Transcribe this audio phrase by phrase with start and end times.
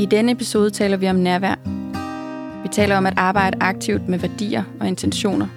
[0.00, 1.54] I denne episode taler vi om nærvær.
[2.62, 5.48] Vi taler om at arbejde aktivt med værdier og intentioner.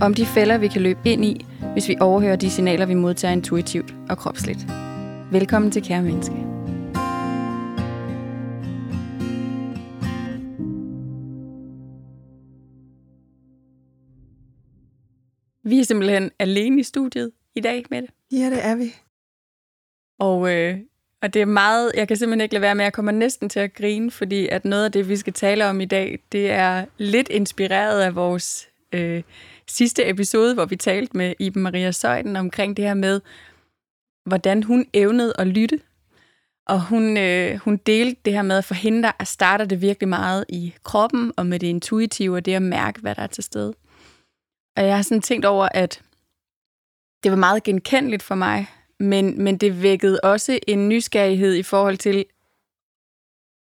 [0.00, 3.32] Om de fælder, vi kan løbe ind i, hvis vi overhører de signaler, vi modtager
[3.32, 4.66] intuitivt og kropsligt.
[5.32, 6.34] Velkommen til Kære Menneske.
[15.64, 18.10] Vi er simpelthen alene i studiet i dag med det.
[18.32, 18.94] Ja, det er vi.
[20.18, 20.78] Og, øh,
[21.22, 23.60] og det er meget, jeg kan simpelthen ikke lade være med, jeg kommer næsten til
[23.60, 26.84] at grine, fordi at noget af det, vi skal tale om i dag, det er
[26.98, 29.22] lidt inspireret af vores øh,
[29.66, 33.20] sidste episode, hvor vi talte med Iben Maria Søjden omkring det her med,
[34.24, 35.80] hvordan hun evnede at lytte.
[36.66, 40.08] Og hun, øh, hun delte det her med, at for hende, der starter det virkelig
[40.08, 43.44] meget i kroppen, og med det intuitive, og det at mærke, hvad der er til
[43.44, 43.74] stede.
[44.76, 46.02] Og jeg har sådan tænkt over, at
[47.22, 48.66] det var meget genkendeligt for mig,
[49.00, 52.24] men, men det vækkede også en nysgerrighed i forhold til,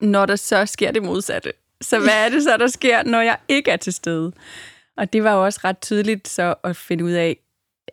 [0.01, 1.53] når der så sker det modsatte.
[1.81, 4.31] Så hvad er det så, der sker, når jeg ikke er til stede?
[4.97, 7.37] Og det var jo også ret tydeligt så at finde ud af,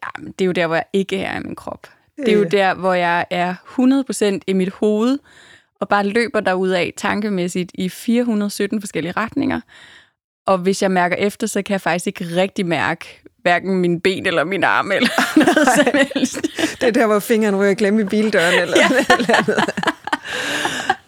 [0.03, 1.87] ja, det er jo der, hvor jeg ikke er i min krop.
[2.17, 3.55] Det er jo der, hvor jeg er
[4.39, 5.19] 100% i mit hoved,
[5.81, 9.61] og bare løber af tankemæssigt i 417 forskellige retninger.
[10.47, 14.27] Og hvis jeg mærker efter, så kan jeg faktisk ikke rigtig mærke hverken min ben
[14.27, 15.09] eller min arm eller
[15.45, 16.41] noget som helst.
[16.81, 18.89] Det er der, hvor fingeren ryger glemme i bildøren eller, ja.
[19.19, 19.65] eller andet.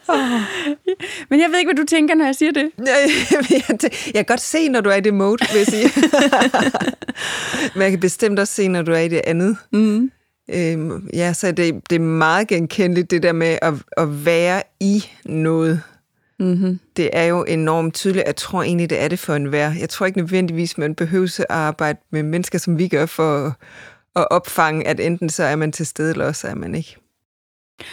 [0.09, 0.41] Oh.
[1.31, 2.71] Men jeg ved ikke, hvad du tænker, når jeg siger det.
[4.07, 5.91] Jeg kan godt se, når du er i det mode, vil jeg sige.
[7.75, 9.57] Men jeg kan bestemt også se, når du er i det andet.
[9.73, 10.11] Mm.
[10.55, 15.05] Øhm, ja, så det, det er meget genkendeligt, det der med at, at være i
[15.25, 15.83] noget.
[16.39, 16.81] Mm-hmm.
[16.97, 18.27] Det er jo enormt tydeligt.
[18.27, 19.73] Jeg tror egentlig, det er det for enhver.
[19.81, 23.57] Jeg tror ikke nødvendigvis, man behøver at arbejde med mennesker, som vi gør, for
[24.17, 26.97] at opfange, at enten så er man til stede, eller også er man ikke.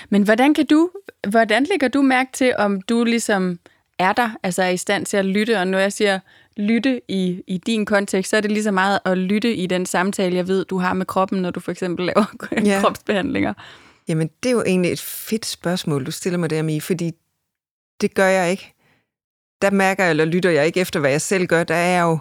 [0.10, 0.90] Men hvordan kan du,
[1.28, 3.60] hvordan lægger du mærke til, om du ligesom
[4.00, 6.20] er der, altså er i stand til at lytte, og når jeg siger
[6.58, 9.86] lytte i, i din kontekst, så er det lige så meget at lytte i den
[9.86, 12.26] samtale, jeg ved, du har med kroppen, når du for eksempel laver
[12.66, 12.80] ja.
[12.82, 13.54] kropsbehandlinger.
[14.08, 17.12] Jamen, det er jo egentlig et fedt spørgsmål, du stiller mig der med, fordi
[18.02, 18.74] det gør jeg ikke.
[19.62, 21.64] Der mærker eller lytter jeg ikke efter, hvad jeg selv gør.
[21.64, 22.18] Der er jeg jo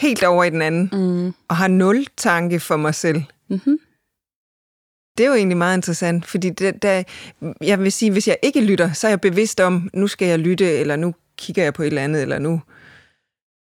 [0.00, 1.34] helt over i den anden, mm.
[1.48, 3.22] og har nul tanke for mig selv.
[3.48, 3.78] Mm-hmm.
[5.18, 7.02] Det er jo egentlig meget interessant, fordi det, der,
[7.60, 10.38] jeg vil sige, hvis jeg ikke lytter, så er jeg bevidst om, nu skal jeg
[10.38, 12.62] lytte, eller nu kigger jeg på et eller andet, eller nu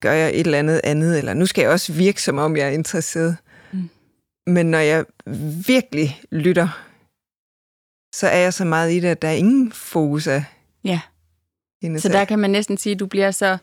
[0.02, 2.68] gør jeg et eller andet andet, eller nu skal jeg også virke, som om jeg
[2.68, 3.38] er interesseret.
[3.74, 3.90] Mm.
[4.48, 5.06] Men når jeg
[5.68, 6.68] virkelig lytter,
[8.16, 10.44] så er jeg så meget i det, at der er ingen fokus af.
[10.84, 11.02] Ja.
[11.98, 13.58] Så der kan man næsten sige, at du bliver så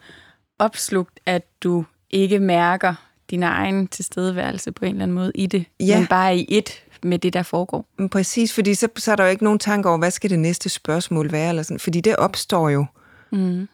[0.58, 2.94] opslugt, at du ikke mærker
[3.30, 5.98] din egen tilstedeværelse på en eller anden måde i det, ja.
[5.98, 7.86] men bare i et med det, der foregår.
[8.10, 10.68] Præcis, fordi så, så er der jo ikke nogen tanke over, hvad skal det næste
[10.68, 12.86] spørgsmål være, eller sådan, fordi det opstår jo,
[13.32, 13.68] mm.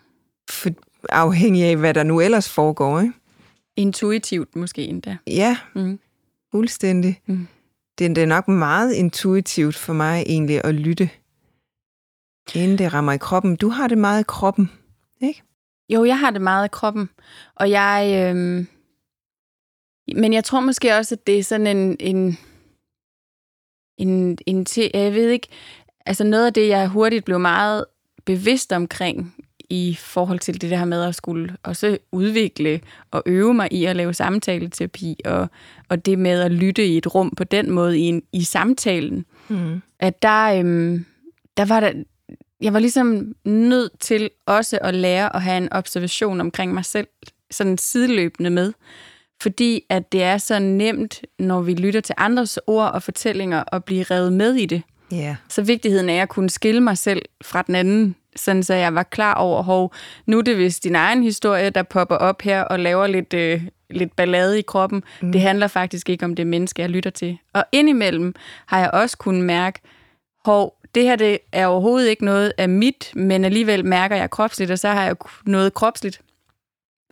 [0.50, 0.70] for,
[1.08, 3.00] afhængig af, hvad der nu ellers foregår.
[3.00, 3.12] Ikke?
[3.76, 5.16] Intuitivt måske endda.
[5.26, 5.98] Ja, mm.
[6.50, 7.20] fuldstændig.
[7.26, 7.46] Mm.
[7.98, 11.10] Det, det er nok meget intuitivt for mig egentlig at lytte,
[12.54, 13.56] inden det rammer i kroppen.
[13.56, 14.70] Du har det meget i kroppen,
[15.20, 15.42] ikke?
[15.88, 17.08] Jo, jeg har det meget i kroppen,
[17.54, 18.32] og jeg...
[18.34, 18.64] Øh...
[20.16, 22.38] Men jeg tror måske også, at det er sådan en, en
[23.98, 25.48] en, en til, jeg ved ikke,
[26.06, 27.84] altså noget af det, jeg hurtigt blev meget
[28.24, 29.34] bevidst omkring
[29.70, 32.80] i forhold til det der med at skulle også udvikle
[33.10, 35.48] og øve mig i at lave samtaleterapi, og,
[35.88, 39.24] og det med at lytte i et rum på den måde i, en, i samtalen,
[39.48, 39.82] mm.
[39.98, 41.04] at der, øhm,
[41.56, 41.92] der var der,
[42.60, 47.06] jeg var ligesom nødt til også at lære at have en observation omkring mig selv,
[47.50, 48.72] sådan sideløbende med
[49.42, 53.84] fordi at det er så nemt, når vi lytter til andres ord og fortællinger, at
[53.84, 54.82] blive revet med i det.
[55.12, 55.36] Yeah.
[55.48, 59.02] Så vigtigheden er at kunne skille mig selv fra den anden, sådan så jeg var
[59.02, 59.94] klar over, hov,
[60.26, 63.62] nu er det vist din egen historie, der popper op her og laver lidt, øh,
[63.90, 65.02] lidt ballade i kroppen.
[65.22, 65.32] Mm.
[65.32, 67.38] Det handler faktisk ikke om det menneske, jeg lytter til.
[67.52, 68.34] Og indimellem
[68.66, 69.80] har jeg også kunnet mærke,
[70.44, 74.70] hov, det her det er overhovedet ikke noget af mit, men alligevel mærker jeg kropsligt,
[74.70, 75.16] og så har jeg
[75.46, 76.20] noget kropsligt,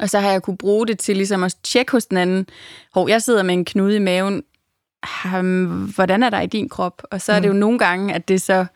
[0.01, 2.47] og så har jeg kunne bruge det til ligesom at tjekke hos den anden.
[2.95, 4.43] Hov, jeg sidder med en knude i maven.
[5.95, 7.03] Hvordan er der i din krop?
[7.11, 7.59] Og så er det jo mm.
[7.59, 8.67] nogle gange, at det så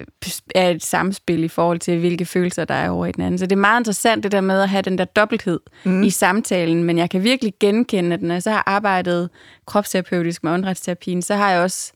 [0.00, 0.06] øh,
[0.54, 3.38] er et samspil i forhold til, hvilke følelser der er over i den anden.
[3.38, 6.02] Så det er meget interessant, det der med at have den der dobbelthed mm.
[6.02, 9.30] i samtalen, men jeg kan virkelig genkende, når jeg så har arbejdet
[9.66, 11.92] kropsterapeutisk med åndedrætsterapien, så har jeg også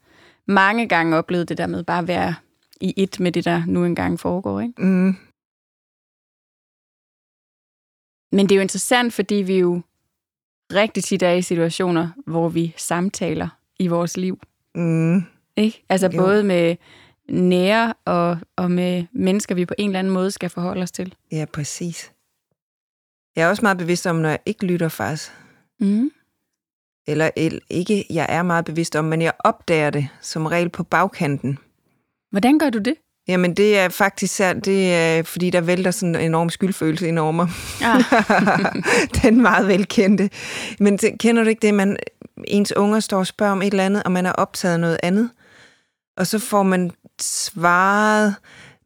[0.48, 2.34] mange gange oplevet det der med bare at være
[2.80, 4.60] i et med det, der nu engang foregår.
[4.60, 4.82] Ikke?
[4.82, 5.16] Mm.
[8.32, 9.82] Men det er jo interessant, fordi vi jo
[10.72, 13.48] rigtig tit er i situationer, hvor vi samtaler
[13.78, 14.40] i vores liv.
[14.74, 15.22] Mm.
[15.56, 15.84] Ikke?
[15.88, 16.22] Altså jo.
[16.22, 16.76] både med,
[17.28, 21.14] nære og, og med mennesker, vi på en eller anden måde skal forholde os til.
[21.32, 22.12] Ja, præcis.
[23.36, 25.32] Jeg er også meget bevidst om, når jeg ikke lytter faktisk.
[25.80, 26.10] Mm.
[27.08, 30.82] Eller el- ikke, jeg er meget bevidst om, men jeg opdager det som regel på
[30.82, 31.58] bagkanten.
[32.30, 32.94] Hvordan gør du det?
[33.28, 37.32] Jamen, det er faktisk det er, fordi der vælter sådan en enorm skyldfølelse ind over
[37.32, 37.48] mig.
[37.84, 38.02] Ah.
[39.22, 40.30] Den meget velkendte.
[40.80, 41.96] Men kender du ikke det, man
[42.44, 44.98] ens unger står og spørger om et eller andet, og man er optaget af noget
[45.02, 45.30] andet,
[46.16, 46.90] og så får man
[47.20, 48.34] svaret,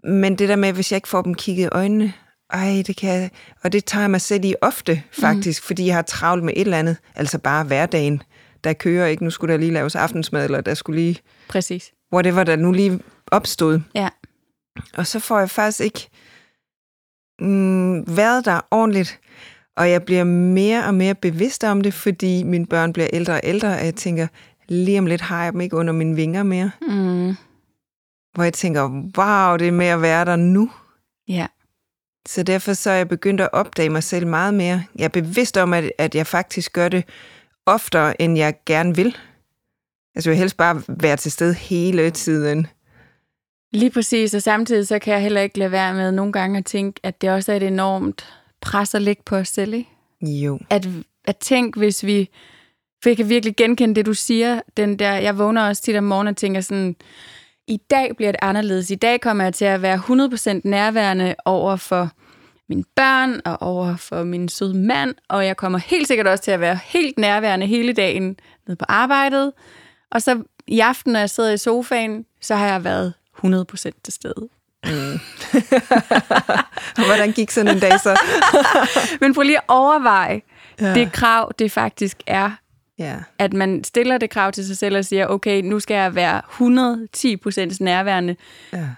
[0.04, 2.12] men det der med, hvis jeg ikke får dem kigget i øjnene,
[2.52, 3.30] ej, det kan jeg,
[3.62, 5.66] og det tager jeg mig selv i ofte, faktisk, mm.
[5.66, 8.22] fordi jeg har travlt med et eller andet, altså bare hverdagen,
[8.64, 11.18] der kører ikke, nu skulle der lige laves aftensmad, eller der skulle lige,
[11.48, 11.92] Præcis.
[12.12, 13.80] whatever der nu lige opstod.
[13.94, 14.08] Ja.
[14.96, 16.08] Og så får jeg faktisk ikke
[17.40, 19.20] mm, været der ordentligt,
[19.76, 23.40] og jeg bliver mere og mere bevidst om det, fordi mine børn bliver ældre og
[23.44, 24.26] ældre, og jeg tænker,
[24.68, 26.70] lige om lidt har jeg dem ikke under mine vinger mere.
[26.80, 27.34] Mm.
[28.34, 28.82] Hvor jeg tænker,
[29.18, 30.70] wow, det er med at være der nu.
[31.28, 31.46] Ja.
[32.28, 34.84] Så derfor så er jeg begyndt at opdage mig selv meget mere.
[34.96, 37.04] Jeg er bevidst om, at, at jeg faktisk gør det
[37.66, 39.16] oftere, end jeg gerne vil.
[40.14, 42.66] Altså jeg vil helst bare være til stede hele tiden.
[43.72, 46.64] Lige præcis, og samtidig så kan jeg heller ikke lade være med nogle gange at
[46.64, 48.26] tænke, at det også er et enormt
[48.60, 49.90] pres at lægge på os selv, ikke?
[50.22, 50.58] Jo.
[50.70, 50.88] At,
[51.24, 52.30] at tænk, hvis vi...
[53.02, 54.60] For jeg kan virkelig genkende det, du siger.
[54.76, 56.96] Den der, jeg vågner også tit om morgenen og tænker sådan,
[57.66, 58.90] i dag bliver det anderledes.
[58.90, 62.10] I dag kommer jeg til at være 100% nærværende over for
[62.68, 66.50] mine børn og over for min søde mand, og jeg kommer helt sikkert også til
[66.50, 68.36] at være helt nærværende hele dagen
[68.66, 69.52] nede på arbejdet.
[70.10, 73.12] Og så i aften, når jeg sidder i sofaen, så har jeg været
[73.44, 73.74] 100%
[74.04, 74.48] til stede.
[76.98, 78.20] Og hvordan gik sådan en dag så?
[79.20, 80.40] Men prøv lige at overveje
[80.80, 80.94] ja.
[80.94, 82.50] det krav, det faktisk er,
[82.98, 83.16] Ja.
[83.38, 86.42] at man stiller det krav til sig selv og siger, okay, nu skal jeg være
[87.74, 88.36] 110% nærværende
[88.72, 88.88] ja.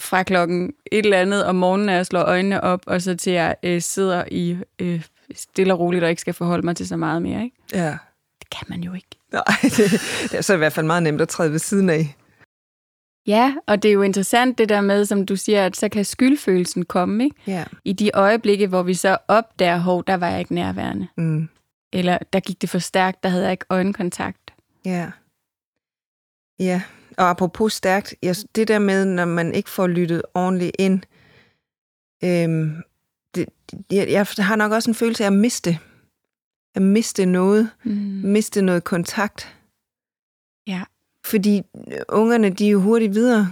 [0.00, 3.32] fra klokken et eller andet om morgenen, når jeg slår øjnene op, og så til
[3.32, 5.04] jeg øh, sidder i øh,
[5.34, 7.44] stille og roligt og ikke skal forholde mig til så meget mere.
[7.44, 7.56] Ikke?
[7.72, 7.96] Ja.
[8.38, 9.08] Det kan man jo ikke.
[9.32, 9.42] Nej,
[9.76, 9.90] det,
[10.22, 12.16] det er så i hvert fald meget nemt at træde ved siden af.
[13.26, 16.04] Ja, og det er jo interessant det der med, som du siger, at så kan
[16.04, 17.36] skyldfølelsen komme, ikke?
[17.46, 17.64] Ja.
[17.84, 21.08] I de øjeblikke, hvor vi så opdager, hov, der var jeg ikke nærværende.
[21.16, 21.48] Mm.
[21.92, 24.54] Eller der gik det for stærkt, der havde jeg ikke øjenkontakt.
[24.84, 25.10] Ja.
[26.58, 26.82] Ja,
[27.18, 31.02] og apropos stærkt, jeg, det der med, når man ikke får lyttet ordentligt ind,
[32.24, 32.82] øhm,
[33.34, 33.48] det,
[33.90, 35.78] jeg, jeg har nok også en følelse af at miste.
[36.74, 37.70] At miste noget.
[37.84, 37.92] Mm.
[38.24, 39.56] Miste noget kontakt.
[40.66, 40.82] Ja.
[41.26, 41.62] Fordi
[42.08, 43.50] ungerne, de er jo hurtigt videre.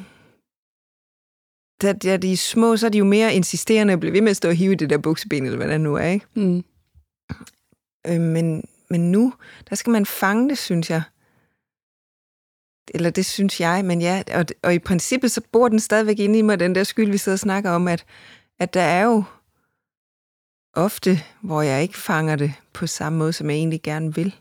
[1.82, 4.30] Da, da de er små, så er de jo mere insisterende og bliver ved med
[4.30, 6.26] at stå og hive i det der bukseben, eller hvad det nu er, ikke?
[6.34, 6.64] Mm.
[8.06, 9.34] Øh, men, men nu,
[9.70, 11.02] der skal man fange det, synes jeg.
[12.94, 16.38] Eller det synes jeg, men ja, og, og i princippet så bor den stadigvæk inde
[16.38, 18.04] i mig, den der skyld, vi sidder og snakker om, at,
[18.58, 19.24] at der er jo
[20.74, 24.34] ofte, hvor jeg ikke fanger det på samme måde, som jeg egentlig gerne vil.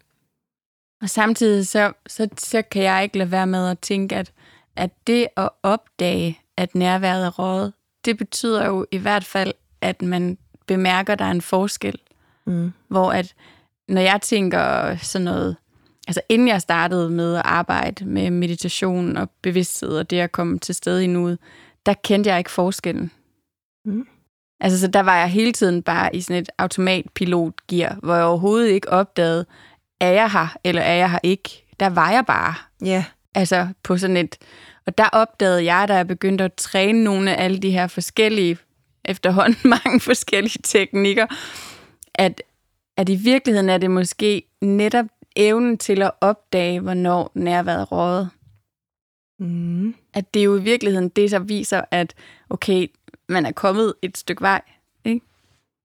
[1.02, 4.32] Og samtidig så, så, så kan jeg ikke lade være med at tænke, at,
[4.76, 7.74] at det at opdage, at nærværet er rådet,
[8.06, 12.00] det betyder jo i hvert fald, at man bemærker, at der er en forskel.
[12.46, 12.74] Mm.
[12.88, 13.36] Hvor at,
[13.88, 15.56] når jeg tænker sådan noget,
[16.08, 20.60] altså inden jeg startede med at arbejde med meditation og bevidsthed og det at komme
[20.60, 21.40] til stede i nuet,
[21.86, 23.12] der kendte jeg ikke forskellen.
[23.86, 24.08] Mm.
[24.60, 28.70] Altså, så der var jeg hele tiden bare i sådan et automatpilotgear, hvor jeg overhovedet
[28.70, 29.46] ikke opdagede,
[30.02, 31.66] er jeg her, eller er jeg her ikke?
[31.80, 32.54] Der var jeg bare.
[32.86, 33.06] Ja,
[33.36, 34.38] Altså på sådan et...
[34.86, 38.58] Og der opdagede jeg, da jeg begyndte at træne nogle af alle de her forskellige,
[39.06, 41.28] efterhånden mange forskellige teknikker,
[42.14, 42.42] at,
[42.98, 48.30] at i virkeligheden er det måske netop evnen til at opdage, hvornår nærværet rådet.
[49.40, 49.96] mm.
[50.14, 52.14] At det er jo i virkeligheden det, der viser, at
[52.50, 52.88] okay,
[53.30, 54.62] man er kommet et stykke vej.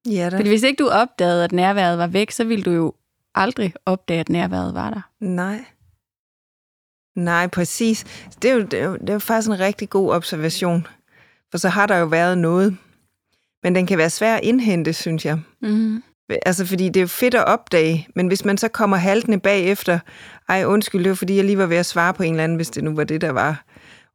[0.07, 0.37] ja da.
[0.37, 2.95] Fordi hvis ikke du opdagede, at nærværet var væk, så ville du jo
[3.35, 5.01] aldrig opdage, at nærværet var der.
[5.21, 5.65] Nej.
[7.15, 8.05] Nej, præcis.
[8.43, 10.87] Det er, jo, det, er jo, det er jo faktisk en rigtig god observation.
[11.51, 12.77] For så har der jo været noget.
[13.63, 15.41] Men den kan være svær at indhente, synes jeg.
[15.61, 16.03] Mm-hmm.
[16.47, 19.99] Altså, fordi det er jo fedt at opdage, men hvis man så kommer haltende bagefter,
[20.49, 22.57] ej, undskyld, det var fordi, jeg lige var ved at svare på en eller anden,
[22.57, 23.65] hvis det nu var det, der var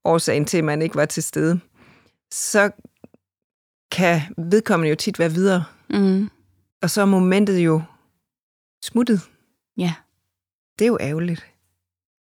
[0.04, 1.60] årsagen til, at man ikke var til stede,
[2.32, 2.72] så
[3.92, 5.64] kan vedkommende jo tit være videre.
[5.90, 6.30] Mm.
[6.82, 7.82] Og så er momentet jo
[8.84, 9.22] smuttet.
[9.78, 9.94] Ja,
[10.80, 11.46] Det er jo ærgerligt.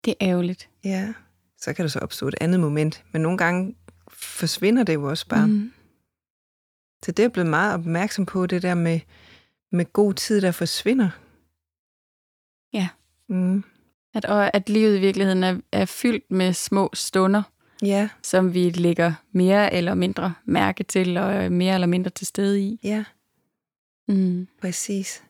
[0.04, 0.68] det er ærgerligt.
[0.84, 1.12] Ja.
[1.58, 3.04] Så kan der så opstå et andet moment.
[3.12, 3.74] Men nogle gange
[4.12, 5.46] forsvinder det jo også bare.
[5.46, 5.72] Mm.
[7.04, 9.00] Så det er jeg blevet meget opmærksom på, det der med,
[9.72, 11.10] med god tid, der forsvinder.
[12.72, 12.88] Ja.
[13.28, 13.64] Mm.
[14.14, 17.42] At, og at livet i virkeligheden er, er fyldt med små stunder,
[17.82, 22.26] Ja, som vi lægger mere eller mindre mærke til, og er mere eller mindre til
[22.26, 22.78] stede i.
[22.82, 23.04] ja,
[24.08, 24.48] Mm.
[24.60, 25.22] præcis.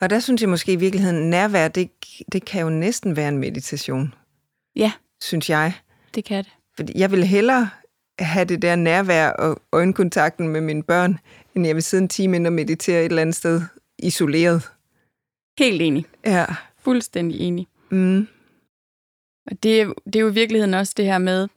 [0.00, 1.90] Og der synes jeg måske i virkeligheden, nærvær, det,
[2.32, 4.14] det kan jo næsten være en meditation,
[4.76, 5.72] Ja, synes jeg.
[6.14, 6.52] det kan det.
[6.76, 7.70] Fordi jeg vil hellere
[8.18, 11.18] have det der nærvær og øjenkontakten med mine børn,
[11.56, 13.60] end jeg vil sidde en time ind og meditere et eller andet sted
[13.98, 14.70] isoleret.
[15.58, 16.04] Helt enig.
[16.26, 16.44] Ja.
[16.78, 17.66] Fuldstændig enig.
[17.90, 18.26] Mm.
[19.50, 21.48] Og det, er- det er jo i virkeligheden også det her med,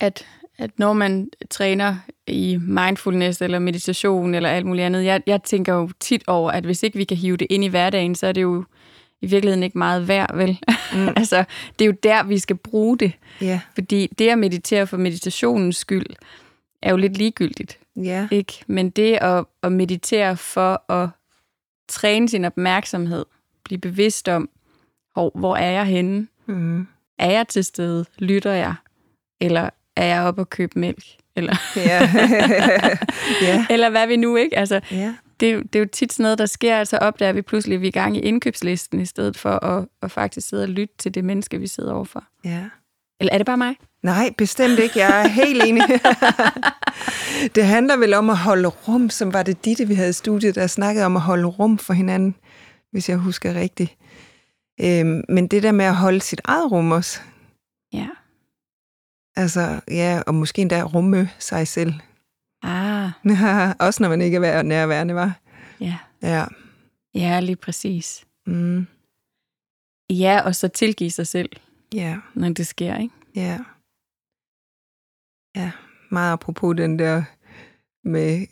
[0.00, 0.26] at,
[0.58, 1.96] at når man træner
[2.26, 6.64] i mindfulness eller meditation eller alt muligt andet, jeg, jeg tænker jo tit over, at
[6.64, 8.64] hvis ikke vi kan hive det ind i hverdagen, så er det jo
[9.22, 10.58] i virkeligheden ikke meget værd, vel?
[10.94, 11.08] Mm.
[11.16, 11.44] altså,
[11.78, 13.12] det er jo der, vi skal bruge det.
[13.40, 16.06] Ja, Fordi det at meditere for meditationens skyld,
[16.82, 18.52] er jo lidt ligegyldigt, ja, ikke?
[18.66, 21.08] Men det at, at meditere for at
[21.88, 23.24] træne sin opmærksomhed,
[23.64, 24.48] blive bevidst om,
[25.12, 26.26] hvor, hvor er jeg henne?
[26.46, 26.86] mm.
[27.18, 28.04] Er jeg til stede?
[28.18, 28.74] Lytter jeg?
[29.40, 31.04] Eller er jeg oppe og købe mælk?
[31.36, 32.00] Eller, ja.
[33.46, 34.58] ja, eller hvad vi nu ikke?
[34.58, 37.32] Altså, ja, det, er jo- det er jo tit sådan noget, der sker, altså opdager
[37.32, 40.48] vi pludselig, at vi er i gang i indkøbslisten, i stedet for at, at faktisk
[40.48, 42.24] sidde og lytte til det menneske, vi sidder overfor.
[42.44, 42.64] ja.
[43.20, 43.74] Eller er det bare mig?
[44.02, 44.98] Nej, bestemt ikke.
[44.98, 45.82] Jeg er helt enig.
[47.54, 50.54] det handler vel om at holde rum, som var det Ditte, vi havde i studiet,
[50.54, 52.34] der snakkede om at holde rum for hinanden,
[52.92, 53.96] hvis jeg husker rigtigt.
[54.80, 57.20] Øhm, men det der med at holde sit eget rum også,
[57.92, 58.08] Ja.
[59.36, 61.94] altså ja, og måske endda rumme sig selv.
[62.62, 63.10] Ah,
[63.86, 65.38] også når man ikke er nærværende, var.
[65.80, 65.96] ja.
[66.22, 66.44] Ja.
[67.14, 68.24] Ja, lige præcis.
[68.46, 68.86] Mm.
[70.10, 71.50] Ja, og så tilgive sig selv,
[71.94, 73.14] Ja, når det sker, ikke?
[73.36, 73.58] ja.
[75.56, 75.70] Ja,
[76.10, 77.22] meget apropos den der
[78.04, 78.46] med,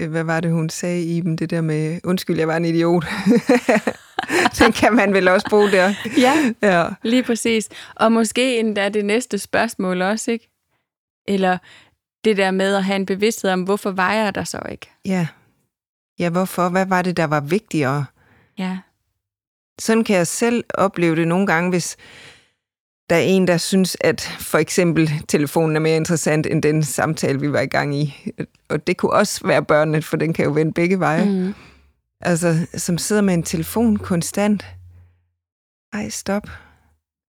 [0.00, 2.64] øh, hvad var det, hun sagde i dem, det der med, undskyld, jeg var en
[2.64, 3.04] idiot.
[4.58, 5.94] den kan man vel også bruge der.
[6.26, 7.68] Ja, Ja, lige præcis.
[7.96, 10.50] Og måske endda det næste spørgsmål også, ikke?
[11.28, 11.58] Eller
[12.24, 14.90] det der med at have en bevidsthed om, hvorfor var jeg der så ikke?
[15.04, 15.26] ja.
[16.18, 16.68] Ja, hvorfor?
[16.68, 18.04] Hvad var det, der var vigtigere?
[18.58, 18.78] Ja.
[19.78, 21.96] Sådan kan jeg selv opleve det nogle gange, hvis
[23.10, 27.40] der er en, der synes, at for eksempel telefonen er mere interessant end den samtale,
[27.40, 28.30] vi var i gang i.
[28.68, 31.24] Og det kunne også være børnene, for den kan jo vende begge veje.
[31.24, 31.54] Mm.
[32.20, 34.64] Altså, som sidder med en telefon konstant.
[35.92, 36.48] Ej, stop.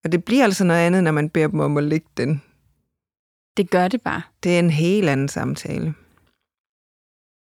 [0.04, 2.42] Og det bliver altså noget andet, når man beder dem om at lægge den.
[3.58, 4.22] Det gør det bare.
[4.44, 5.94] Det er en helt anden samtale.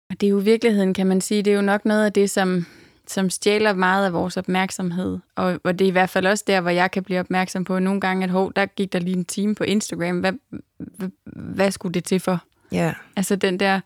[0.09, 2.13] Og det er jo i virkeligheden, kan man sige, det er jo nok noget af
[2.13, 2.65] det, som,
[3.11, 5.19] som stjæler meget af vores opmærksomhed.
[5.35, 7.79] Og, og det er i hvert fald også der, hvor jeg kan blive opmærksom på
[7.79, 10.19] nogle gange, at hov, der gik der lige en time på Instagram.
[10.19, 10.33] Hvad,
[10.77, 12.43] hvad, hvad skulle det til for?
[12.71, 13.79] Ja, Altså den der,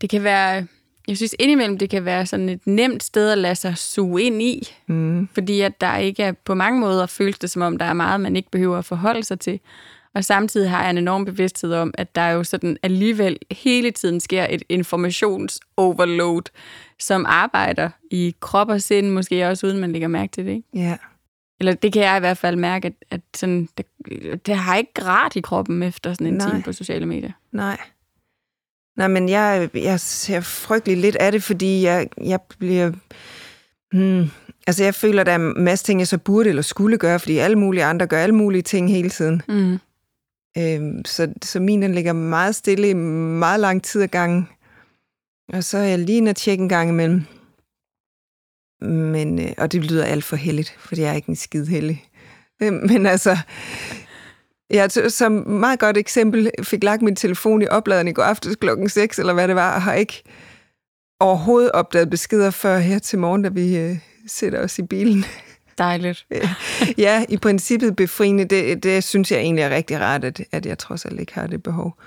[0.00, 0.66] det kan være,
[1.08, 4.42] jeg synes indimellem, det kan være sådan et nemt sted at lade sig suge ind
[4.42, 7.84] i, mm, fordi at der ikke er, på mange måder føles det som om, der
[7.84, 9.60] er meget, man ikke behøver at forholde sig til.
[10.14, 14.20] Og samtidig har jeg en enorm bevidsthed om, at der jo sådan alligevel hele tiden
[14.20, 16.42] sker et informationsoverload,
[17.00, 20.50] som arbejder i krop og sind, måske også uden man lægger mærke til det.
[20.50, 20.68] Ikke?
[20.74, 20.96] ja,
[21.60, 23.86] Eller det kan jeg i hvert fald mærke, at, at sådan, det,
[24.46, 26.50] det har ikke grædt i kroppen efter sådan en Nej.
[26.50, 27.32] time på sociale medier.
[27.52, 27.78] nej.
[28.96, 32.92] Nej, men jeg, jeg ser frygtelig lidt af det, fordi jeg, jeg bliver...
[33.92, 34.30] Hmm,
[34.66, 37.38] altså, jeg føler, der er en masse ting, jeg så burde eller skulle gøre, fordi
[37.38, 39.42] alle mulige andre gør alle mulige ting hele tiden.
[39.48, 39.78] Mm.
[40.58, 44.48] Øhm, så, så min den ligger meget stille i meget lang tid ad gangen.
[45.52, 47.22] Og så er jeg lige inde og tjekke en gang imellem.
[48.80, 52.04] Men, øh, og det lyder alt for heldigt, fordi jeg er ikke en skid heldig.
[52.62, 53.36] Øh, Men altså,
[54.70, 58.56] jeg t- som meget godt eksempel fik lagt min telefon i opladeren i går aftes
[58.56, 60.22] klokken 6, eller hvad det var, og har ikke
[61.20, 65.24] overhovedet opdaget beskeder før her til morgen, da vi øh, sætter os i bilen.
[65.78, 66.26] Dejligt.
[66.98, 70.78] ja, i princippet befriende, det, det synes jeg egentlig er rigtig rart, at, at jeg
[70.78, 71.98] trods alt ikke har det behov.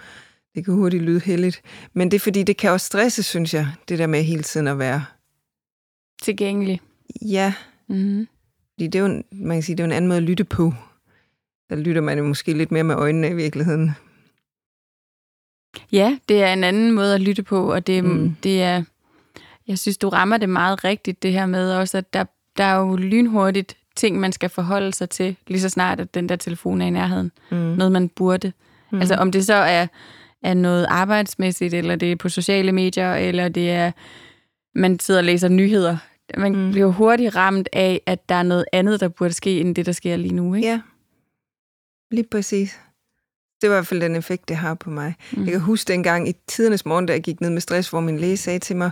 [0.56, 1.62] Det kan hurtigt lyde heldigt.
[1.94, 4.68] Men det er fordi, det kan også stresse, synes jeg, det der med hele tiden
[4.68, 5.06] at være.
[6.22, 6.82] Tilgængelig.
[7.22, 7.54] Ja,
[7.90, 8.28] Mm.
[8.74, 10.24] fordi det er jo, en- man kan sige, det er jo en anden måde at
[10.24, 10.74] lytte på.
[11.70, 13.92] Der lytter man jo måske lidt mere med øjnene i virkeligheden.
[15.92, 18.36] Ja, det er en anden måde at lytte på, og det, mm.
[18.44, 18.84] det er,
[19.68, 22.26] jeg synes, du rammer det meget rigtigt, det her med også, at der,
[22.58, 26.30] der er jo lynhurtigt ting, man skal forholde sig til, lige så snart, at den
[26.30, 27.32] der telefon er i nærheden.
[27.52, 27.58] Mm.
[27.58, 28.54] Noget, man burde.
[28.92, 29.00] Mm.
[29.00, 29.88] Altså, om det så er,
[30.44, 33.92] er noget arbejdsmæssigt, eller det er på sociale medier, eller det er,
[34.76, 35.98] man sidder og læser nyheder.
[36.38, 36.72] Man Mm.
[36.72, 39.92] bliver hurtigt ramt af, at der er noget andet, der burde ske, end det, der
[39.92, 40.54] sker lige nu.
[40.56, 40.68] Ikke?
[40.68, 40.82] Ja,
[42.12, 42.80] lige præcis.
[43.62, 45.14] Det var i hvert fald den effekt, det har på mig.
[45.32, 45.44] Mm.
[45.44, 48.18] Jeg kan huske dengang i tidernes morgen, da jeg gik ned med stress, hvor min
[48.20, 48.92] læge sagde til mig,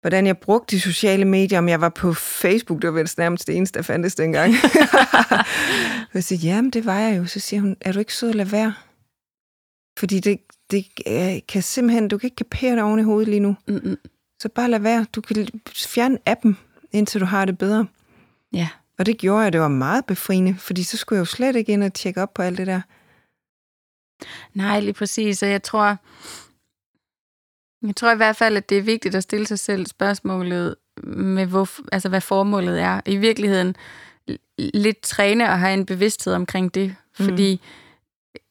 [0.00, 3.46] hvordan jeg brugte de sociale medier, om jeg var på Facebook, det var vel nærmest
[3.46, 4.54] det eneste, der fandtes dengang.
[6.14, 7.26] jeg siger, jamen det var jeg jo.
[7.26, 8.74] Så siger hun, er du ikke sød at lade være?
[9.98, 10.40] Fordi det,
[10.70, 10.86] det
[11.46, 13.56] kan simpelthen, du kan ikke kapere det oven i hovedet lige nu.
[13.68, 13.96] Mm-mm.
[14.40, 15.06] Så bare lad være.
[15.12, 15.48] Du kan
[15.86, 16.58] fjerne appen,
[16.92, 17.86] indtil du har det bedre.
[18.52, 18.68] Ja.
[18.98, 21.72] Og det gjorde jeg, det var meget befriende, fordi så skulle jeg jo slet ikke
[21.72, 22.80] ind og tjekke op på alt det der.
[24.54, 25.42] Nej, lige præcis.
[25.42, 25.96] Og jeg tror,
[27.82, 31.46] jeg tror i hvert fald, at det er vigtigt at stille sig selv spørgsmålet med,
[31.46, 33.00] hvor, altså hvad formålet er.
[33.06, 33.76] I virkeligheden
[34.58, 37.68] lidt træne og have en bevidsthed omkring det, fordi mm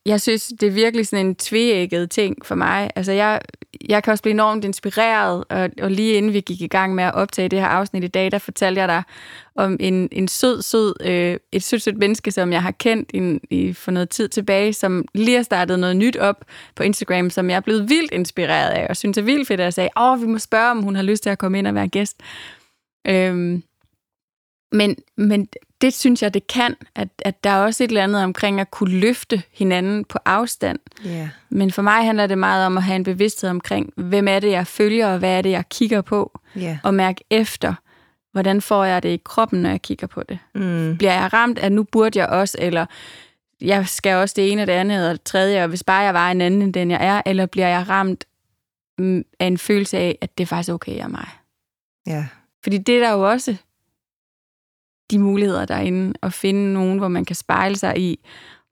[0.08, 2.90] jeg synes, det er virkelig sådan en tvægget ting for mig.
[2.96, 3.40] Altså, jeg,
[3.88, 7.04] jeg kan også blive enormt inspireret, og, og lige inden vi gik i gang med
[7.04, 9.02] at optage det her afsnit i dag, der fortalte jeg dig
[9.54, 13.38] om en, en sød, sød, øh, et sødt, sødt menneske, som jeg har kendt i,
[13.50, 17.50] i, for noget tid tilbage, som lige har startet noget nyt op på Instagram, som
[17.50, 20.22] jeg er blevet vildt inspireret af, og synes er vildt fedt, at jeg sagde, åh,
[20.22, 22.16] vi må spørge, om hun har lyst til at komme ind og være gæst.
[23.06, 23.62] Øhm,
[24.72, 25.48] men, men
[25.80, 28.70] det synes jeg, det kan, at, at der er også et eller andet omkring at
[28.70, 30.78] kunne løfte hinanden på afstand.
[31.06, 31.28] Yeah.
[31.50, 34.50] Men for mig handler det meget om at have en bevidsthed omkring, hvem er det,
[34.50, 36.76] jeg følger, og hvad er det, jeg kigger på, yeah.
[36.82, 37.74] og mærke efter,
[38.32, 40.38] hvordan får jeg det i kroppen, når jeg kigger på det.
[40.54, 40.96] Mm.
[40.98, 42.86] Bliver jeg ramt, at nu burde jeg også, eller
[43.60, 46.14] jeg skal også det ene og det andet og det tredje, og hvis bare jeg
[46.14, 48.24] var en anden end den, jeg er, eller bliver jeg ramt
[48.98, 51.28] mm, af en følelse af, at det er faktisk okay af mig.
[52.06, 52.12] Ja.
[52.12, 52.24] Yeah.
[52.62, 53.56] Fordi det er der jo også
[55.10, 58.18] de muligheder derinde, og finde nogen, hvor man kan spejle sig i,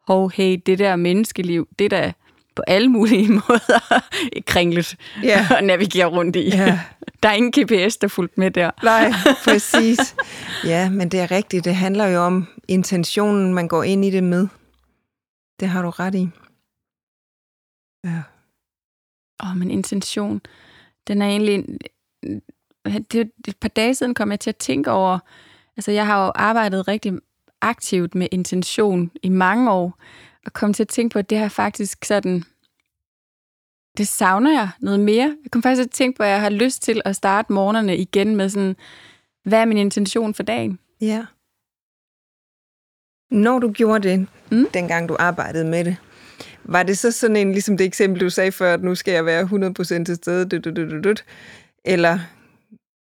[0.06, 2.12] hov, hey, det der menneskeliv, det der
[2.56, 4.04] på alle mulige måder
[4.46, 5.50] kringlet yeah.
[5.58, 6.50] at navigere rundt i.
[6.54, 6.78] Yeah.
[7.22, 8.70] Der er ingen GPS, der fulgt med der.
[8.82, 9.12] Nej,
[9.44, 10.16] præcis.
[10.64, 11.64] Ja, men det er rigtigt.
[11.64, 14.48] Det handler jo om intentionen, man går ind i det med.
[15.60, 16.28] Det har du ret i.
[18.04, 18.22] Ja.
[19.42, 20.40] Åh, oh, men intention,
[21.08, 21.64] den er egentlig...
[22.84, 25.18] Det er et par dage siden kom jeg til at tænke over,
[25.76, 27.12] Altså, jeg har jo arbejdet rigtig
[27.60, 29.98] aktivt med intention i mange år,
[30.46, 32.44] og kom til at tænke på, at det har faktisk sådan...
[33.96, 35.36] Det savner jeg noget mere.
[35.44, 37.96] Jeg kom faktisk til at tænke på, at jeg har lyst til at starte morgenerne
[37.96, 38.76] igen med sådan,
[39.44, 40.78] hvad er min intention for dagen?
[41.00, 41.26] Ja.
[43.30, 44.66] Når du gjorde det, mm?
[44.74, 45.96] dengang du arbejdede med det,
[46.64, 49.26] var det så sådan en, ligesom det eksempel, du sagde før, at nu skal jeg
[49.26, 51.16] være 100% til stede,
[51.84, 52.18] eller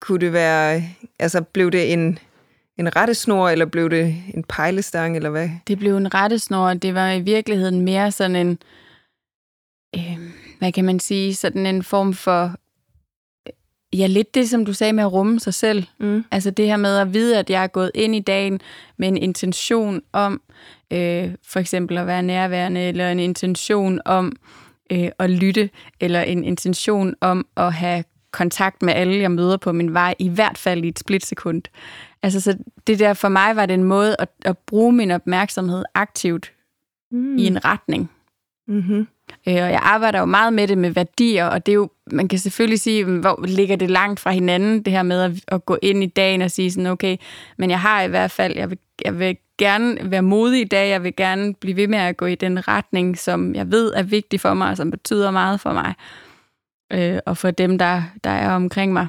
[0.02, 0.84] kunne det være,
[1.20, 2.20] altså blev det en,
[2.78, 5.50] en rettesnor, eller blev det en pejlestang, eller hvad?
[5.68, 8.60] Det blev en rettesnor, det var i virkeligheden mere sådan en,
[9.96, 10.18] øh,
[10.60, 12.56] hvad kan man sige, sådan en form for,
[13.94, 15.84] ja, lidt det, som du sagde med at rumme sig selv.
[16.00, 16.26] Mm.
[16.32, 18.60] Altså det her med at vide, at jeg er gået ind i dagen
[18.98, 20.42] med en intention om,
[20.94, 24.32] øh, for eksempel at være nærværende, eller en intention om
[24.92, 29.72] øh, at lytte, eller en intention om at have kontakt med alle, jeg møder på
[29.72, 31.62] min vej, i hvert fald i et splitsekund.
[32.26, 32.58] Altså, så
[32.88, 36.54] det der for mig var det en måde at, at bruge min opmærksomhed aktivt
[37.12, 37.38] mm.
[37.38, 38.12] i en retning.
[38.68, 39.08] Mm-hmm.
[39.48, 42.28] Øh, og jeg arbejder jo meget med det med værdier, og det er jo, man
[42.28, 45.78] kan selvfølgelig sige, hvor ligger det langt fra hinanden, det her med at, at gå
[45.82, 47.18] ind i dagen og sige sådan, okay,
[47.58, 50.90] men jeg har i hvert fald, jeg vil, jeg vil gerne være modig i dag,
[50.90, 54.04] jeg vil gerne blive ved med at gå i den retning, som jeg ved er
[54.04, 55.94] vigtig for mig, og som betyder meget for mig,
[56.94, 59.08] øh, og for dem, der, der er omkring mig.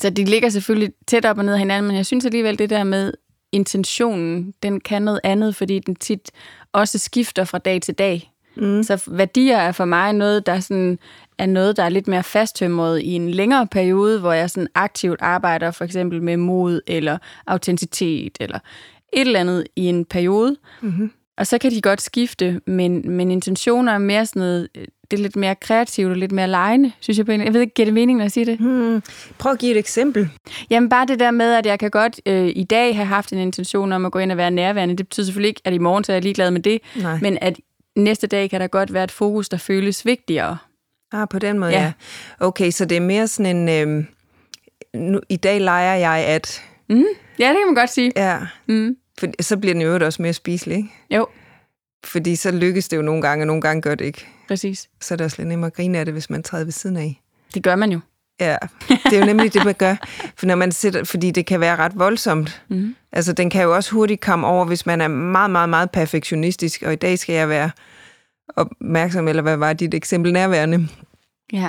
[0.00, 2.70] Så de ligger selvfølgelig tæt op og ned af hinanden, men jeg synes alligevel, det
[2.70, 3.12] der med
[3.52, 6.30] intentionen, den kan noget andet, fordi den tit
[6.72, 8.32] også skifter fra dag til dag.
[8.56, 8.82] Mm.
[8.82, 10.98] Så værdier er for mig noget, der sådan,
[11.38, 15.20] er noget, der er lidt mere fasttømret i en længere periode, hvor jeg sådan aktivt
[15.20, 18.58] arbejder for eksempel med mod eller autenticitet eller
[19.12, 20.56] et eller andet i en periode.
[20.80, 21.12] Mm-hmm.
[21.36, 24.68] Og så kan de godt skifte, men, men intentioner er mere sådan noget,
[25.12, 27.60] det er lidt mere kreativt og lidt mere lejende, synes jeg på en Jeg ved
[27.60, 28.58] ikke, giver det mening, når jeg siger det?
[28.58, 29.02] Hmm.
[29.38, 30.28] Prøv at give et eksempel.
[30.70, 33.38] Jamen bare det der med, at jeg kan godt øh, i dag have haft en
[33.38, 34.96] intention om at gå ind og være nærværende.
[34.96, 37.18] Det betyder selvfølgelig ikke, at i morgen så er jeg ligeglad med det, Nej.
[37.22, 37.56] men at
[37.96, 40.56] næste dag kan der godt være et fokus, der føles vigtigere.
[41.12, 41.82] Ah, på den måde, ja.
[41.82, 41.92] ja.
[42.40, 43.88] Okay, så det er mere sådan en...
[43.88, 44.04] Øh,
[44.94, 46.62] nu, I dag leger jeg at...
[46.88, 47.04] Mm.
[47.38, 48.12] Ja, det kan man godt sige.
[48.16, 48.38] Ja.
[48.66, 48.96] Mm.
[49.18, 50.88] For så bliver den jo også mere spiselig, ikke?
[51.10, 51.26] Jo.
[52.04, 54.26] Fordi så lykkes det jo nogle gange, og nogle gange gør det ikke.
[54.48, 54.88] Præcis.
[55.00, 56.96] Så er det også lidt nemmere at grine af det, hvis man træder ved siden
[56.96, 57.22] af.
[57.54, 58.00] Det gør man jo.
[58.40, 58.56] Ja,
[58.88, 59.96] det er jo nemlig det, man gør.
[60.36, 62.62] For når man sidder, fordi det kan være ret voldsomt.
[62.68, 62.94] Mm.
[63.12, 66.82] Altså, den kan jo også hurtigt komme over, hvis man er meget, meget, meget perfektionistisk,
[66.82, 67.70] og i dag skal jeg være
[68.56, 70.88] opmærksom, eller hvad var dit eksempel, nærværende.
[71.52, 71.68] Ja.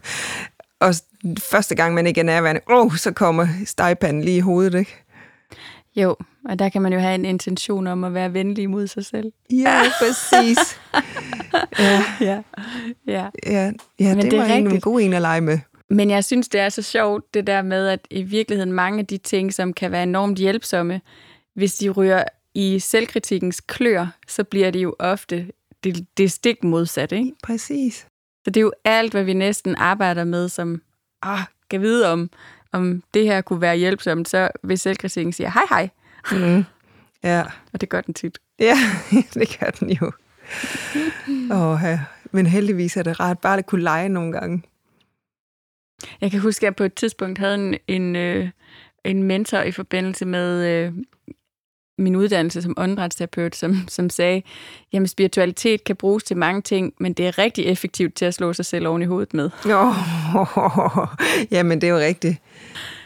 [0.80, 0.94] og
[1.38, 4.96] første gang, man ikke er nærværende, åh, oh, så kommer stegpanden lige i hovedet, ikke?
[5.96, 9.04] Jo, og der kan man jo have en intention om at være venlig mod sig
[9.04, 9.32] selv.
[9.50, 10.58] Ja, præcis.
[11.78, 12.04] ja.
[12.20, 12.42] ja.
[13.06, 13.28] Ja.
[13.46, 15.58] Ja, ja det, det var en god en at lege med.
[15.90, 19.06] Men jeg synes, det er så sjovt, det der med, at i virkeligheden mange af
[19.06, 21.00] de ting, som kan være enormt hjælpsomme,
[21.54, 25.46] hvis de ryger i selvkritikkens klør, så bliver de jo ofte
[25.84, 27.32] det, det stik modsat, ikke?
[27.42, 28.06] Præcis.
[28.44, 30.82] Så det er jo alt, hvad vi næsten arbejder med, som
[31.22, 32.30] ah, kan vide om,
[32.72, 35.88] om det her kunne være hjælpsomt, så vil selvkritikken sige hej hej.
[36.32, 36.64] Mm.
[37.24, 37.42] Ja.
[37.72, 38.38] Og det gør den tit.
[38.58, 38.76] Ja,
[39.34, 40.12] det gør den jo.
[41.54, 42.00] Åh, ja.
[42.32, 44.62] Men heldigvis er det rart bare at kunne lege nogle gange.
[46.20, 48.50] Jeg kan huske, at jeg på et tidspunkt havde en, en, øh,
[49.04, 50.92] en mentor i forbindelse med øh,
[51.98, 54.42] min uddannelse som åndedrætsterapeut, som, som sagde,
[54.92, 58.52] jamen spiritualitet kan bruges til mange ting, men det er rigtig effektivt til at slå
[58.52, 59.50] sig selv oven i hovedet med.
[59.66, 61.08] Oh,
[61.54, 62.38] jamen det er jo rigtigt.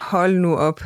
[0.00, 0.80] Hold nu op.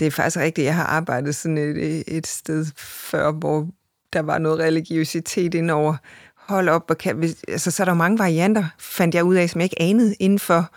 [0.00, 0.64] Det er faktisk rigtigt.
[0.64, 3.68] Jeg har arbejdet sådan et, et sted før, hvor
[4.12, 5.96] der var noget religiøsitet indover.
[6.36, 9.60] Hold op, og kan, altså, så er der mange varianter, fandt jeg ud af, som
[9.60, 10.72] jeg ikke anede inden for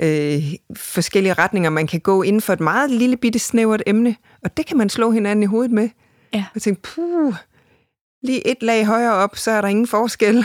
[0.00, 4.56] øh, forskellige retninger, man kan gå inden for et meget lille bitte snævert emne, og
[4.56, 5.88] det kan man slå hinanden i hovedet med.
[6.34, 6.44] Ja.
[6.54, 7.34] Og tænke, puh,
[8.22, 10.44] lige et lag højere op, så er der ingen forskel.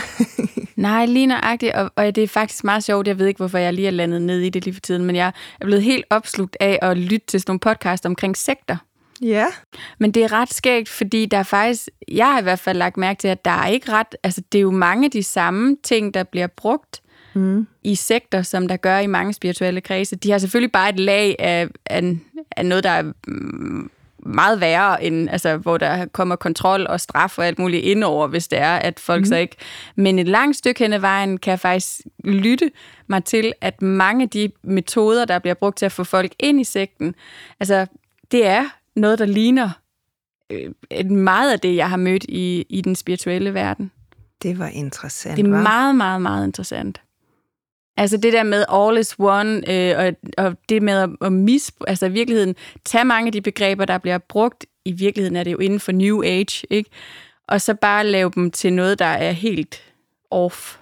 [0.76, 3.08] Nej, lige nøjagtigt, og, og det er faktisk meget sjovt.
[3.08, 5.16] Jeg ved ikke, hvorfor jeg lige er landet ned i det lige for tiden, men
[5.16, 8.76] jeg er blevet helt opslugt af at lytte til sådan nogle podcast omkring sekter.
[9.22, 9.46] Ja.
[9.98, 12.96] Men det er ret skægt, fordi der er faktisk, jeg har i hvert fald lagt
[12.96, 15.76] mærke til, at der er ikke ret, altså det er jo mange af de samme
[15.82, 17.02] ting, der bliver brugt
[17.34, 17.66] mm.
[17.82, 20.16] i sekter, som der gør i mange spirituelle kredse.
[20.16, 22.16] De har selvfølgelig bare et lag af, af,
[22.56, 23.90] af noget, der er mm,
[24.26, 28.48] meget værre, end, altså, hvor der kommer kontrol og straf og alt muligt indover, hvis
[28.48, 29.24] det er, at folk mm.
[29.24, 29.56] så ikke...
[29.96, 32.70] Men et langt stykke hen ad vejen kan jeg faktisk lytte
[33.06, 36.60] mig til, at mange af de metoder, der bliver brugt til at få folk ind
[36.60, 37.14] i sekten,
[37.60, 37.86] altså,
[38.30, 38.64] det er
[38.96, 39.70] noget, der ligner
[40.50, 43.90] øh, meget af det, jeg har mødt i, i den spirituelle verden.
[44.42, 47.00] Det var interessant, Det er meget, meget, meget interessant.
[47.96, 50.12] Altså det der med all is one, øh, og,
[50.44, 52.54] og det med at, at mis, altså i virkeligheden
[52.84, 55.92] tage mange af de begreber, der bliver brugt, i virkeligheden er det jo inden for
[55.92, 56.90] New Age, ikke?
[57.48, 59.82] og så bare lave dem til noget, der er helt
[60.30, 60.78] off.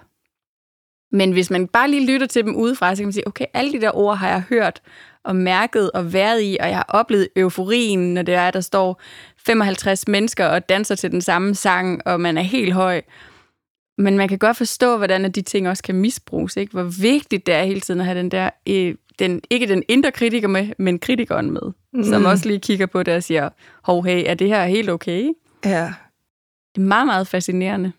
[1.11, 3.71] Men hvis man bare lige lytter til dem udefra, så kan man sige, okay, alle
[3.71, 4.81] de der ord har jeg hørt
[5.23, 9.01] og mærket og været i, og jeg har oplevet euforien, når det er, der står
[9.45, 13.01] 55 mennesker og danser til den samme sang, og man er helt høj.
[13.97, 16.57] Men man kan godt forstå, hvordan de ting også kan misbruges.
[16.57, 16.71] Ikke?
[16.71, 20.11] Hvor vigtigt det er hele tiden at have den der, øh, den, ikke den indre
[20.11, 21.61] kritiker med, men kritikeren med,
[21.93, 22.03] mm.
[22.03, 23.49] som også lige kigger på det og siger,
[23.83, 25.31] hov, hey, er det her helt okay?
[25.65, 25.93] Ja.
[26.75, 27.91] Det er meget, meget fascinerende.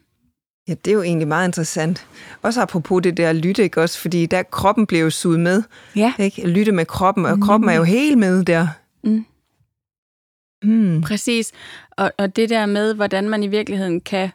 [0.68, 2.06] Ja, det er jo egentlig meget interessant.
[2.42, 3.98] Også apropos det der lytte, ikke også?
[3.98, 5.62] Fordi der kroppen bliver jo suget med.
[5.96, 6.12] Ja.
[6.18, 6.48] Ikke?
[6.48, 7.42] Lytte med kroppen, og mm.
[7.42, 8.68] kroppen er jo helt med der.
[9.04, 9.26] Mm.
[10.62, 11.00] Mm.
[11.00, 11.52] Præcis.
[11.90, 14.30] Og, og det der med, hvordan man i virkeligheden kan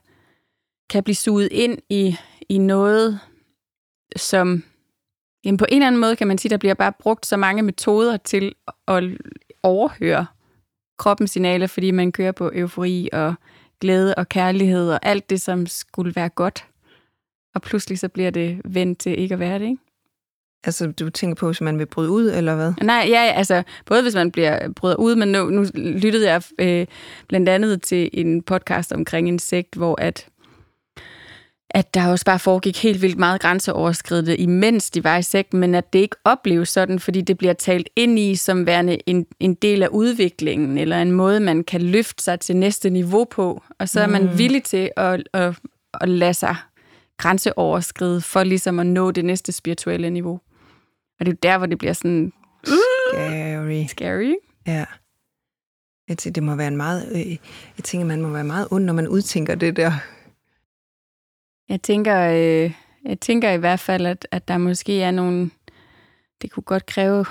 [0.92, 2.16] kan blive suget ind i,
[2.50, 3.20] i noget,
[4.16, 4.64] som
[5.46, 7.64] jamen på en eller anden måde kan man sige, der bliver bare brugt så mange
[7.64, 8.56] metoder til
[8.88, 9.04] at
[9.64, 10.26] overhøre
[10.98, 13.34] kroppens signaler, fordi man kører på eufori og
[13.82, 16.68] glæde og kærlighed og alt det, som skulle være godt.
[17.56, 19.78] Og pludselig så bliver det vendt til ikke at være det, ikke?
[20.64, 22.74] Altså, du tænker på, hvis man vil bryde ud, eller hvad?
[22.82, 26.88] Nej, ja, altså, både hvis man bliver bryder ud, men nu, nu lyttede jeg øh,
[27.28, 30.28] blandt andet til en podcast omkring en sekt, hvor at
[31.74, 35.76] at der også bare foregik helt vildt meget grænseoverskridende, imens de var i sekten, men
[35.76, 39.54] at det ikke opleves sådan, fordi det bliver talt ind i som værende en, en
[39.54, 43.64] del af udviklingen, eller en måde, man kan løfte sig til næste niveau på.
[43.80, 44.38] Og så er man mm.
[44.38, 45.56] villig til at, at,
[46.02, 46.56] at lade sig
[47.18, 50.40] grænseoverskride, for ligesom at nå det næste spirituelle niveau.
[51.20, 52.34] Og det er der, hvor det bliver sådan...
[52.66, 53.86] Scary.
[53.88, 54.34] Scary,
[54.68, 54.86] Ja.
[56.10, 57.12] Jeg tænker, det må være en meget...
[57.12, 57.30] Øh,
[57.78, 59.92] jeg tænker, man må være meget ond, når man udtænker det der
[61.72, 62.74] jeg tænker, øh,
[63.06, 65.50] jeg tænker i hvert fald, at, at der måske er nogle...
[66.42, 67.26] Det kunne godt kræve,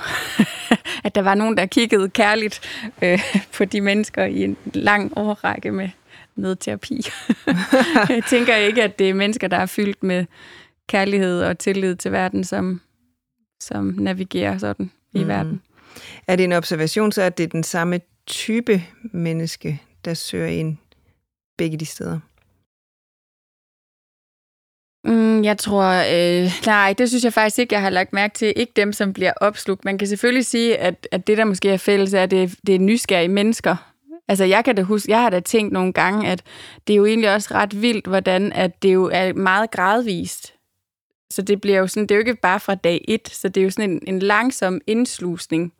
[1.05, 2.61] at der var nogen, der kiggede kærligt
[3.03, 3.18] øh,
[3.57, 5.88] på de mennesker i en lang årrække med
[6.35, 7.00] med terapi.
[8.16, 10.26] jeg tænker ikke, at det er mennesker, der er fyldt med
[10.87, 12.81] kærlighed og tillid til verden, som,
[13.61, 15.29] som navigerer sådan i mm.
[15.29, 15.62] verden.
[16.26, 20.76] Er det en observation, så at det er den samme type menneske, der søger ind
[21.59, 22.20] begge de steder?
[25.04, 28.52] Mm, jeg tror, øh, nej, det synes jeg faktisk ikke, jeg har lagt mærke til.
[28.56, 29.84] Ikke dem, som bliver opslugt.
[29.84, 32.74] Man kan selvfølgelig sige, at, at det, der måske er fælles, er, at det, det
[32.74, 33.76] er nysgerrige mennesker.
[34.28, 36.42] Altså, jeg kan da huske, jeg har da tænkt nogle gange, at
[36.86, 40.54] det er jo egentlig også ret vildt, hvordan at det jo er meget gradvist.
[41.30, 43.60] Så det bliver jo sådan, det er jo ikke bare fra dag et, så det
[43.60, 45.72] er jo sådan en, en langsom indslusning,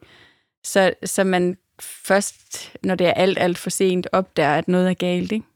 [0.65, 4.95] så, så man først, når det er alt, alt for sent, opdager, at noget er
[4.95, 5.47] galt, ikke?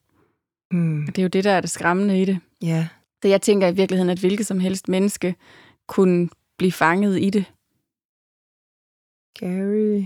[0.71, 1.07] Mm.
[1.07, 2.39] Det er jo det, der er det skræmmende i det.
[2.63, 2.87] Ja.
[3.25, 5.35] Så jeg tænker i virkeligheden, at hvilket som helst menneske
[5.89, 7.45] kunne blive fanget i det.
[9.39, 10.05] Gary.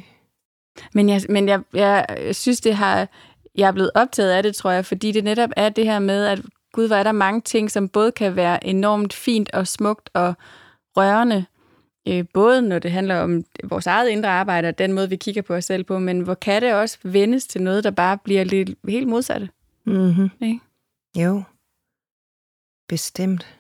[0.94, 3.08] Men jeg, men jeg, jeg synes, det har,
[3.54, 6.26] jeg er blevet optaget af det, tror jeg, fordi det netop er det her med,
[6.26, 6.40] at
[6.72, 10.34] gud, hvor er der mange ting, som både kan være enormt fint og smukt og
[10.96, 11.44] rørende,
[12.08, 15.42] øh, både når det handler om vores eget indre arbejde og den måde, vi kigger
[15.42, 18.44] på os selv på, men hvor kan det også vendes til noget, der bare bliver
[18.44, 19.48] lidt helt modsatte?
[19.84, 20.30] Mm-hmm.
[20.42, 20.60] Ikke?
[21.16, 21.42] Jo.
[22.88, 23.58] Bestemt.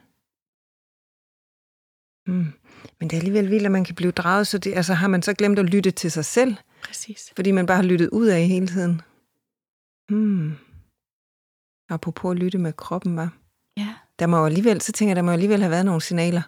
[2.26, 2.52] Mm.
[2.98, 5.22] Men det er alligevel vildt, at man kan blive draget, så det, altså, har man
[5.22, 7.32] så glemt at lytte til sig selv, Præcis.
[7.36, 9.00] fordi man bare har lyttet ud af hele tiden.
[10.08, 10.52] Hmm.
[11.88, 13.36] Apropos at lytte med kroppen, var.
[13.76, 13.94] Ja.
[14.18, 16.42] Der må jo alligevel, så tænker jeg, der må alligevel have været nogle signaler.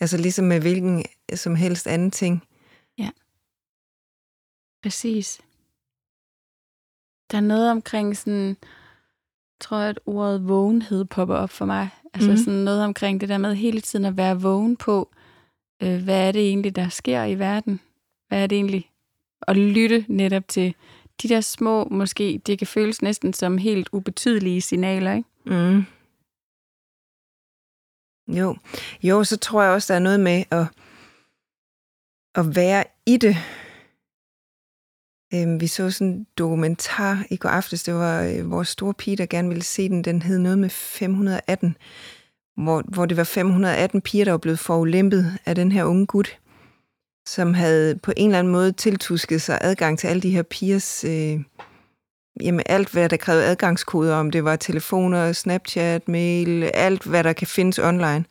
[0.00, 2.42] Altså ligesom med hvilken som helst anden ting.
[4.82, 5.40] Præcis.
[7.30, 8.56] Der er noget omkring sådan,
[9.60, 11.88] tror at ordet vågenhed popper op for mig.
[12.14, 12.36] Altså mm.
[12.36, 15.10] sådan noget omkring det der med hele tiden at være vågen på,
[15.82, 17.80] øh, hvad er det egentlig, der sker i verden?
[18.28, 18.90] Hvad er det egentlig?
[19.40, 20.74] Og lytte netop til
[21.22, 25.28] de der små, måske, det kan føles næsten som helt ubetydelige signaler, ikke?
[25.46, 25.84] Mm.
[28.36, 28.56] Jo.
[29.02, 30.66] jo, så tror jeg også, der er noget med at,
[32.34, 33.36] at være i det.
[35.34, 37.82] Øhm, vi så sådan en dokumentar i går aftes.
[37.82, 40.04] Det var øh, vores store pige, der gerne ville se den.
[40.04, 41.76] Den hed noget med 518,
[42.56, 46.38] hvor, hvor det var 518 piger, der var blevet forulæmpet af den her unge gut,
[47.28, 51.04] som havde på en eller anden måde tiltusket sig adgang til alle de her pigers...
[51.04, 51.40] Øh,
[52.40, 57.32] jamen alt, hvad der krævede adgangskoder, om det var telefoner, Snapchat, mail, alt, hvad der
[57.32, 58.24] kan findes online.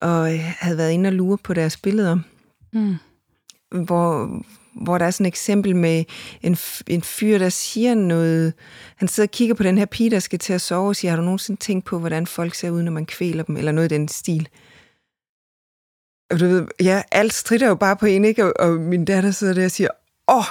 [0.00, 2.18] Og øh, havde været inde og lure på deres billeder,
[2.72, 2.94] Mm.
[3.84, 4.42] hvor,
[4.82, 6.04] hvor der er sådan et eksempel med
[6.42, 6.56] en,
[6.86, 8.54] en fyr, der siger noget.
[8.96, 11.10] Han sidder og kigger på den her pige, der skal til at sove, og siger,
[11.10, 13.92] har du nogensinde tænkt på, hvordan folk ser ud, når man kvæler dem, eller noget
[13.92, 14.48] i den stil.
[16.30, 18.44] Og du ved, ja, alt strider jo bare på en, ikke?
[18.44, 19.88] Og, og min datter sidder der og siger,
[20.28, 20.44] åh, oh,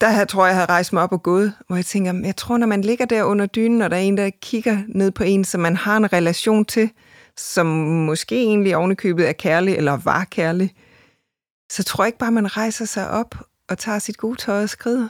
[0.00, 2.36] der her, tror jeg, jeg havde rejst mig op og gået, hvor jeg tænker, jeg
[2.36, 5.24] tror, når man ligger der under dynen, og der er en, der kigger ned på
[5.24, 6.90] en, som man har en relation til,
[7.36, 10.74] som måske egentlig ovenikøbet er kærlig, eller var kærlig,
[11.70, 13.34] så tror jeg ikke bare, man rejser sig op
[13.68, 15.08] og tager sit gode tøj og skrider.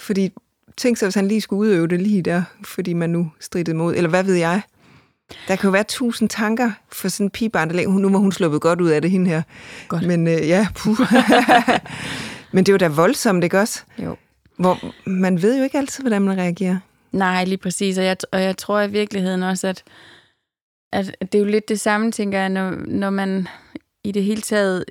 [0.00, 0.30] Fordi
[0.76, 3.94] tænk sig, hvis han lige skulle udøve det lige der, fordi man nu stridede mod,
[3.94, 4.62] eller hvad ved jeg.
[5.48, 8.32] Der kan jo være tusind tanker for sådan en pigebarn, der lægger, nu var hun
[8.32, 9.42] sluppet godt ud af det, hende her.
[9.88, 10.06] Godt.
[10.06, 10.98] Men øh, ja, puh.
[12.52, 13.82] Men det er jo da voldsomt, ikke også?
[13.98, 14.16] Jo.
[14.58, 16.78] Hvor man ved jo ikke altid, hvordan man reagerer.
[17.12, 17.98] Nej, lige præcis.
[17.98, 19.84] Og jeg, og jeg tror i virkeligheden også, at,
[20.92, 23.48] at det er jo lidt det samme, tænker jeg, når, når man
[24.08, 24.84] i det hele taget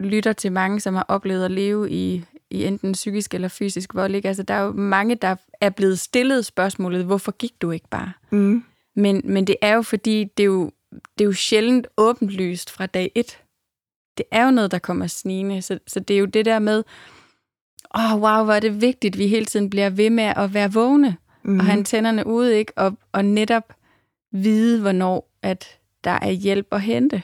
[0.00, 4.14] lytter til mange, som har oplevet at leve i, i enten psykisk eller fysisk vold.
[4.14, 4.28] Ikke?
[4.28, 8.12] Altså, der er jo mange, der er blevet stillet spørgsmålet, hvorfor gik du ikke bare?
[8.30, 8.64] Mm.
[8.96, 12.86] Men, men det er jo fordi, det er jo, det er jo sjældent åbenlyst fra
[12.86, 13.38] dag et.
[14.18, 15.62] Det er jo noget, der kommer snigende.
[15.62, 16.84] Så, så det er jo det der med,
[17.94, 20.54] åh, oh, wow, hvor er det vigtigt, at vi hele tiden bliver ved med at
[20.54, 21.58] være vågne Mm.
[21.58, 22.72] og have antennerne ude, ikke?
[22.76, 23.72] Og, og netop
[24.32, 27.22] vide, hvornår at der er hjælp at hente.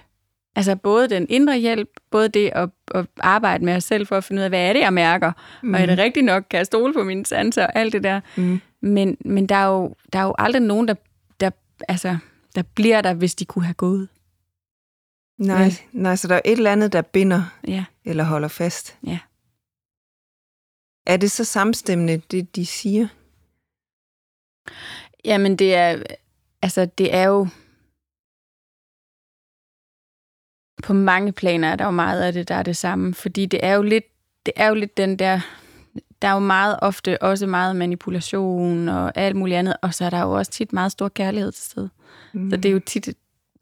[0.57, 4.25] Altså både den indre hjælp, både det at, at arbejde med os selv for at
[4.25, 5.75] finde ud af, hvad er det, jeg mærker, mm.
[5.75, 8.21] og er det rigtigt nok, kan jeg stole på mine sanser og alt det der.
[8.37, 8.61] Mm.
[8.83, 10.95] Men, men der, er jo, der er jo aldrig nogen, der,
[11.40, 11.51] der,
[11.88, 12.17] altså,
[12.55, 14.09] der bliver der, hvis de kunne have gået.
[15.38, 15.71] Nej, Ja.
[15.93, 18.99] nej, så der er et eller andet, der binder Ja, eller holder fast.
[19.07, 19.19] Ja.
[21.07, 23.09] Er det så samstemmende, det de siger?
[25.25, 26.03] Jamen det er,
[26.62, 27.49] altså det er jo,
[30.82, 33.60] på mange planer er der jo meget af det, der er det samme, fordi det
[33.62, 34.04] er jo lidt,
[34.46, 35.40] det er jo lidt den der,
[36.22, 40.10] der er jo meget ofte også meget manipulation og alt muligt andet, og så er
[40.10, 41.90] der jo også tit meget stor kærlighed til stede.
[42.32, 42.50] Mm.
[42.50, 43.08] Så det er jo tit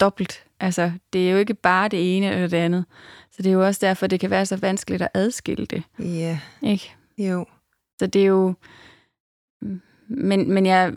[0.01, 0.44] dobbelt.
[0.61, 2.85] Altså, det er jo ikke bare det ene eller det andet.
[3.31, 5.83] Så det er jo også derfor, det kan være så vanskeligt at adskille det.
[5.98, 6.92] Ja, Ikke?
[7.18, 7.46] jo.
[7.98, 8.55] Så det er jo...
[10.09, 10.92] Men, men jeg,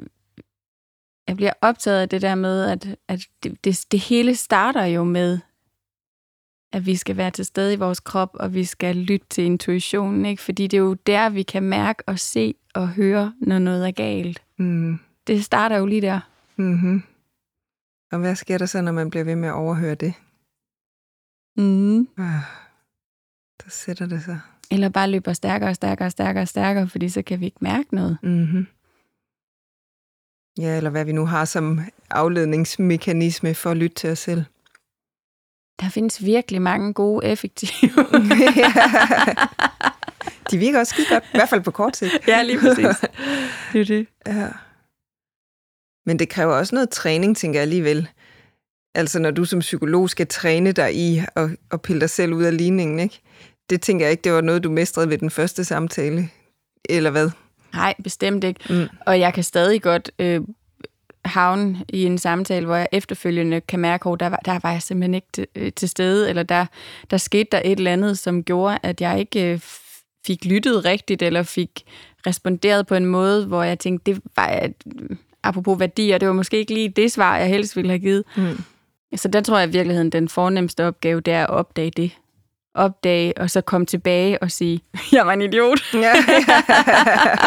[1.28, 5.04] jeg bliver optaget af det der med, at, at det, det, det hele starter jo
[5.04, 5.39] med,
[6.76, 10.26] at vi skal være til stede i vores krop, og vi skal lytte til intuitionen,
[10.26, 10.42] ikke?
[10.42, 13.92] Fordi det er jo der, vi kan mærke og se og høre, når noget er
[13.92, 14.44] galt.
[14.58, 15.00] Mm.
[15.28, 16.20] Det starter jo lige der.
[16.56, 17.04] Mm-hmm.
[18.12, 20.14] Og hvad sker der så, når man bliver ved med at overhøre det?
[21.58, 22.00] Mm.
[22.18, 22.42] Ah,
[23.64, 24.40] der sætter det sig.
[24.72, 27.58] Eller bare løber stærkere og stærkere og stærkere og stærkere, fordi så kan vi ikke
[27.62, 28.18] mærke noget.
[28.24, 28.68] Mm-hmm.
[30.58, 34.44] Ja, eller hvad vi nu har som afledningsmekanisme for at lytte til os selv.
[35.80, 37.92] Der findes virkelig mange gode, effektive.
[40.52, 42.14] De virker også skide godt, i hvert fald på kort sigt.
[42.28, 43.06] ja, lige præcis.
[43.74, 44.08] Det er det.
[44.28, 44.48] Ja.
[46.06, 48.08] Men det kræver også noget træning, tænker jeg alligevel.
[48.96, 52.44] Altså når du som psykolog skal træne dig i at, at pille dig selv ud
[52.44, 53.22] af ligningen, ikke?
[53.70, 56.30] Det tænker jeg ikke, det var noget, du mestrede ved den første samtale,
[56.90, 57.30] eller hvad?
[57.74, 58.74] Nej, bestemt ikke.
[58.74, 58.88] Mm.
[59.06, 60.42] Og jeg kan stadig godt øh,
[61.26, 64.82] havne i en samtale, hvor jeg efterfølgende kan mærke, at der var, der var jeg
[64.82, 66.66] simpelthen ikke til, øh, til stede, eller der,
[67.12, 69.60] der skete der et eller andet, som gjorde, at jeg ikke øh,
[70.28, 71.84] fik lyttet rigtigt, eller fik
[72.28, 74.70] responderet på en måde, hvor jeg tænkte, det var,
[75.44, 78.24] apropos værdier, det var måske ikke lige det svar, jeg helst ville have givet.
[78.38, 78.64] Mm.
[79.16, 82.12] Så der tror jeg i virkeligheden, den fornemmeste opgave, det er at opdage det.
[82.76, 85.80] Opdage, og så komme tilbage og sige, jeg var en idiot.
[85.94, 86.14] Ja.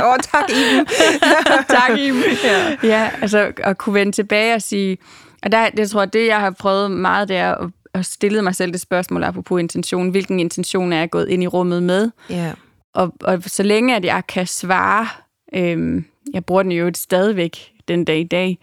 [0.03, 0.87] Åh, oh, tak Iben.
[1.77, 2.23] tak Iben.
[2.45, 2.77] Ja.
[2.83, 4.99] ja, altså at kunne vende tilbage og sige,
[5.43, 8.43] og der, det tror jeg, det jeg har prøvet meget, det er at, at stille
[8.43, 10.09] mig selv det spørgsmål apropos intention.
[10.11, 12.11] Hvilken intention er jeg gået ind i rummet med?
[12.31, 12.53] Ja.
[12.95, 15.09] Og, og så længe at jeg kan svare,
[15.55, 18.59] øhm, jeg bruger den jo stadigvæk den dag i dag,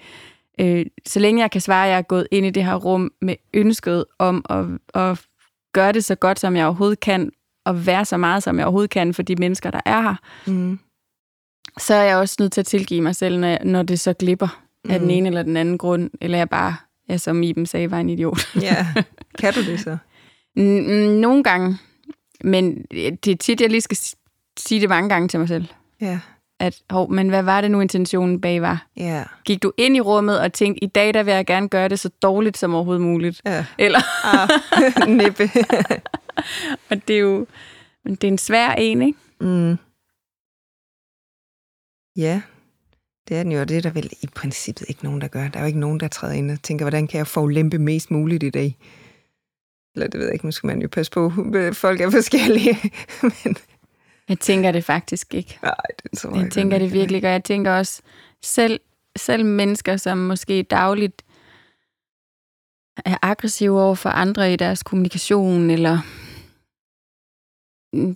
[0.59, 3.11] øh, så længe jeg kan svare, at jeg er gået ind i det her rum
[3.21, 4.65] med ønsket om at,
[5.01, 5.21] at
[5.75, 7.31] gøre det så godt, som jeg overhovedet kan,
[7.65, 10.15] og være så meget, som jeg overhovedet kan for de mennesker, der er her,
[10.47, 10.79] mm.
[11.77, 14.61] så er jeg også nødt til at tilgive mig selv, når, når det så glipper
[14.85, 14.91] mm.
[14.91, 16.75] af den ene eller den anden grund, eller jeg bare,
[17.09, 18.55] ja, som Iben sagde, var en idiot.
[18.61, 18.87] Ja,
[19.39, 19.97] kan du det så?
[21.25, 21.77] Nogle gange,
[22.43, 23.97] men det er tit, jeg lige skal
[24.59, 25.65] sige det mange gange til mig selv.
[26.01, 26.19] Ja
[26.59, 28.87] at, hov, men hvad var det nu intentionen bag var?
[28.97, 29.23] Ja.
[29.45, 31.99] Gik du ind i rummet og tænkte, i dag der vil jeg gerne gøre det
[31.99, 33.41] så dårligt som overhovedet muligt?
[33.45, 33.65] Ja.
[33.77, 33.99] Eller?
[34.25, 34.49] ah,
[35.17, 35.49] nippe.
[36.89, 37.45] og det er jo
[38.05, 39.19] det er en svær en, ikke?
[39.41, 39.77] Mm.
[42.15, 42.41] Ja,
[43.27, 45.47] det er den jo, og det er der vel i princippet ikke nogen, der gør.
[45.47, 47.77] Der er jo ikke nogen, der træder ind og tænker, hvordan kan jeg få lempe
[47.79, 48.77] mest muligt i dag?
[49.95, 51.31] Eller det ved jeg ikke, nu skal man jo passe på,
[51.73, 52.77] folk er forskellige.
[53.21, 53.57] men
[54.29, 55.59] jeg tænker det faktisk ikke.
[55.63, 58.01] Nej, det tror jeg, jeg tænker det virkelig, og jeg tænker også,
[58.43, 58.79] selv,
[59.17, 61.25] selv mennesker, som måske dagligt
[63.05, 65.99] er aggressive over for andre i deres kommunikation, eller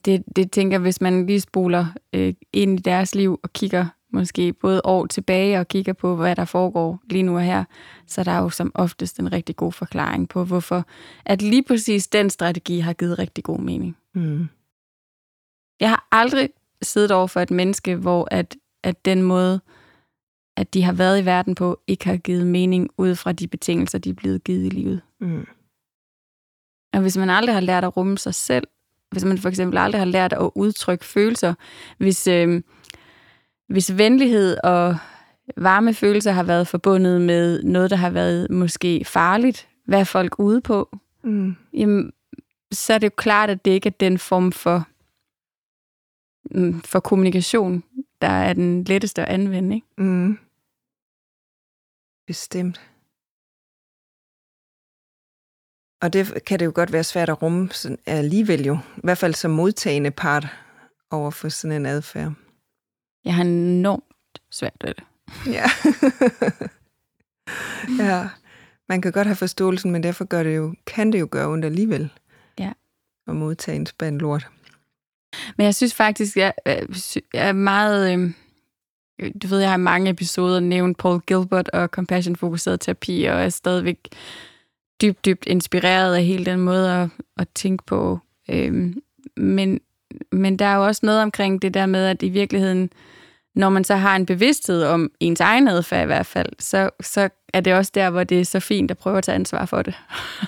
[0.06, 4.54] det, det tænker hvis man lige spoler øh, ind i deres liv og kigger måske
[4.54, 7.64] både år tilbage og kigger på, hvad der foregår lige nu og her,
[8.08, 10.86] så der er jo som oftest en rigtig god forklaring på, hvorfor
[11.26, 13.98] at lige præcis den strategi har givet rigtig god mening.
[14.16, 14.48] Mm.
[15.80, 16.50] Jeg har aldrig
[16.82, 19.62] siddet over for et menneske, hvor at, at den måde,
[20.58, 23.98] at de har været i verden på, ikke har givet mening ud fra de betingelser,
[23.98, 25.02] de er blevet givet i livet.
[25.22, 25.48] Mm.
[26.94, 28.68] Og hvis man aldrig har lært at rumme sig selv,
[29.12, 31.54] hvis man for eksempel aldrig har lært at udtrykke følelser,
[31.98, 32.62] hvis, øh,
[33.68, 34.98] hvis venlighed og
[35.58, 40.40] varme følelser har været forbundet med noget, der har været måske farligt, hvad er folk
[40.40, 41.56] ude på, mm.
[41.74, 42.12] jamen,
[42.72, 44.88] så er det jo klart, at det ikke er den form for
[46.86, 47.84] for kommunikation,
[48.22, 49.76] der er den letteste at anvende.
[49.76, 49.88] Ikke?
[49.98, 50.40] Mm.
[52.28, 52.82] Bestemt.
[56.02, 58.78] Og det kan det jo godt være svært at rumme sådan, alligevel jo.
[58.98, 60.48] I hvert fald som modtagende part
[61.12, 62.34] over for sådan en adfærd.
[63.26, 65.04] Jeg har enormt svært ved det.
[65.58, 65.66] Ja.
[68.04, 68.30] ja.
[68.90, 71.66] Man kan godt have forståelsen, men derfor gør det jo, kan det jo gøre ondt
[71.66, 72.14] alligevel.
[72.60, 72.72] Ja.
[73.28, 74.50] At modtage en spand lort.
[75.58, 76.74] Men jeg synes faktisk, jeg, øh,
[77.34, 78.14] jeg er meget...
[78.14, 78.32] Øh,
[79.44, 83.98] du ved, jeg har mange episoder nævnt Paul Gilbert og compassion-fokuseret terapi, og er stadigvæk
[85.02, 88.20] dybt, dybt inspireret af hele den måde at, at tænke på.
[88.50, 88.96] Øh,
[89.38, 89.80] men,
[90.32, 92.90] men der er jo også noget omkring det der med, at i virkeligheden,
[93.56, 97.30] når man så har en bevidsthed om ens egen adfærd i hvert fald, så, så
[97.54, 99.82] er det også der, hvor det er så fint at prøve at tage ansvar for
[99.82, 99.94] det.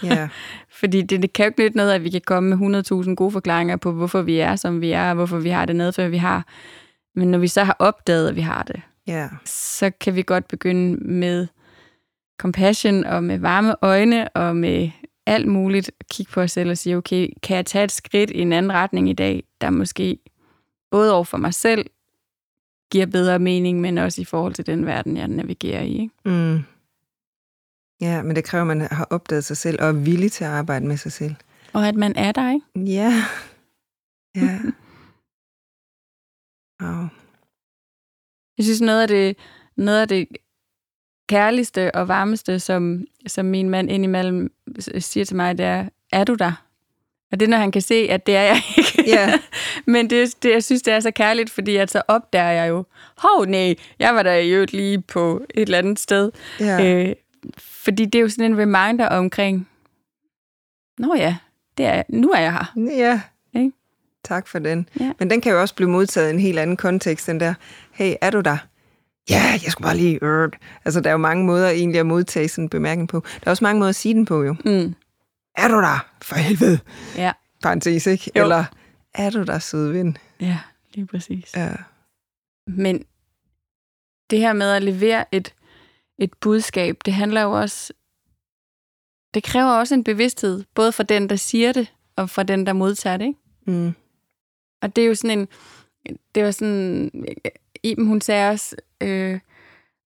[0.06, 0.30] Yeah.
[0.80, 3.32] Fordi det, det kan jo ikke nytte noget, at vi kan komme med 100.000 gode
[3.32, 6.18] forklaringer på, hvorfor vi er, som vi er, og hvorfor vi har det nedfør, vi
[6.18, 6.46] har.
[7.16, 9.30] Men når vi så har opdaget, at vi har det, yeah.
[9.46, 11.48] så kan vi godt begynde med
[12.40, 14.90] compassion og med varme øjne og med
[15.26, 18.30] alt muligt at kigge på os selv og sige, okay, kan jeg tage et skridt
[18.30, 20.18] i en anden retning i dag, der måske
[20.92, 21.86] både over for mig selv
[22.91, 26.01] giver bedre mening, men også i forhold til den verden, jeg navigerer i.
[26.01, 26.13] Ikke?
[26.25, 26.60] Mm.
[28.02, 30.50] Ja, men det kræver, at man har opdaget sig selv og er villig til at
[30.50, 31.35] arbejde med sig selv.
[31.73, 32.92] Og at man er der, ikke?
[32.94, 33.13] Ja.
[34.35, 34.60] Ja.
[36.81, 37.08] wow.
[38.58, 39.37] Jeg synes, noget af det,
[39.77, 40.27] noget af det
[41.29, 44.54] kærligste og varmeste, som, som min mand indimellem
[45.00, 46.71] siger til mig, det er, er du der?
[47.32, 49.12] Og det er, når han kan se, at det er jeg ikke.
[49.12, 49.40] Yeah.
[49.94, 52.86] Men det, det, jeg synes, det er så kærligt, fordi at så opdager jeg jo,
[53.17, 56.32] hov nej, jeg var der i øvrigt lige på et eller andet sted.
[56.62, 57.08] Yeah.
[57.10, 57.15] Øh,
[57.58, 59.69] fordi det er jo sådan en reminder omkring,
[61.00, 61.38] nå ja,
[61.77, 62.73] det er, nu er jeg her.
[62.98, 63.21] Ja,
[63.60, 63.71] ikke?
[64.23, 64.90] tak for den.
[65.00, 65.12] Ja.
[65.19, 67.54] Men den kan jo også blive modtaget i en helt anden kontekst, den der,
[67.92, 68.58] hey, er du der?
[69.29, 70.19] ja, jeg skulle bare lige...
[70.21, 70.50] Øh.
[70.86, 73.23] Altså, der er jo mange måder egentlig at modtage sådan en bemærkning på.
[73.40, 74.56] Der er også mange måder at sige den på, jo.
[74.65, 74.94] Mm.
[75.56, 76.08] Er du der?
[76.21, 76.79] For helvede.
[77.15, 77.31] Ja.
[77.63, 78.31] Parenthes, ikke?
[78.35, 78.43] Jo.
[78.43, 78.65] Eller,
[79.13, 80.17] er du der, søde ven?
[80.39, 80.60] Ja,
[80.93, 81.56] lige præcis.
[81.56, 81.73] Ja.
[82.67, 83.06] Men
[84.29, 85.54] det her med at levere et,
[86.17, 87.93] et budskab, det handler jo også...
[89.33, 92.73] Det kræver også en bevidsthed, både for den, der siger det, og for den, der
[92.73, 93.25] modtager det.
[93.25, 93.39] Ikke?
[93.65, 93.93] Mm.
[94.81, 95.47] Og det er jo sådan en...
[96.35, 97.12] Det var sådan...
[97.83, 99.39] Iben, hun sagde også øh,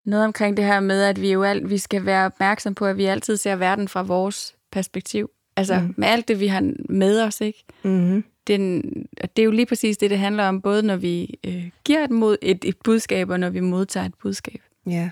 [0.05, 2.97] noget omkring det her med, at vi jo alt, vi skal være opmærksom på, at
[2.97, 5.29] vi altid ser verden fra vores perspektiv.
[5.57, 5.85] Altså Mm.
[5.85, 5.93] mm.
[5.97, 7.63] med alt det, vi har med os, ikke?
[7.83, 8.23] Mm-hmm.
[8.47, 8.83] Den,
[9.23, 12.03] og det er jo lige præcis det, det handler om, både når vi øh, giver
[12.03, 14.61] et, mod, et, et budskab, og når vi modtager et budskab.
[14.87, 15.09] Ja.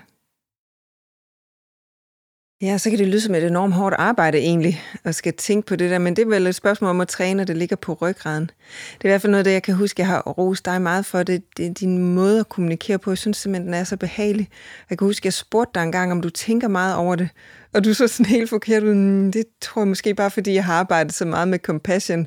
[2.64, 5.76] Ja, så kan det lyde som et enormt hårdt arbejde egentlig, at skal tænke på
[5.76, 7.92] det der, men det er vel et spørgsmål om at træne, og det ligger på
[7.92, 8.50] ryggraden.
[8.94, 11.06] Det er i hvert fald noget det, jeg kan huske, jeg har rost dig meget
[11.06, 13.10] for, det, det er din måde at kommunikere på.
[13.10, 14.48] Jeg synes simpelthen, den er så behagelig.
[14.90, 17.28] Jeg kan huske, jeg spurgte dig engang, om du tænker meget over det,
[17.72, 20.64] og du så sådan helt forkert ud, mm, det tror jeg måske bare, fordi jeg
[20.64, 22.26] har arbejdet så meget med compassion.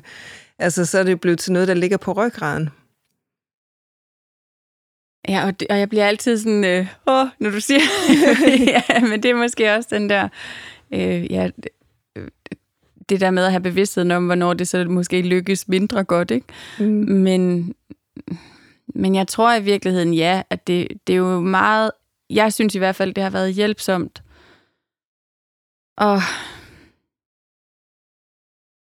[0.58, 2.70] Altså, så er det blevet til noget, der ligger på ryggraden.
[5.28, 7.80] Ja, og, det, og jeg bliver altid sådan, øh, åh, når du siger,
[8.90, 10.28] ja, men det er måske også den der,
[10.92, 11.50] øh, ja,
[12.16, 12.28] øh,
[13.08, 16.46] det der med at have bevidstheden om, hvornår det så måske lykkes mindre godt, ikke?
[16.78, 16.86] Mm.
[17.08, 17.74] Men,
[18.94, 21.90] men jeg tror i virkeligheden, ja, at det, det er jo meget,
[22.30, 24.22] jeg synes i hvert fald, det har været hjælpsomt
[25.98, 26.20] at,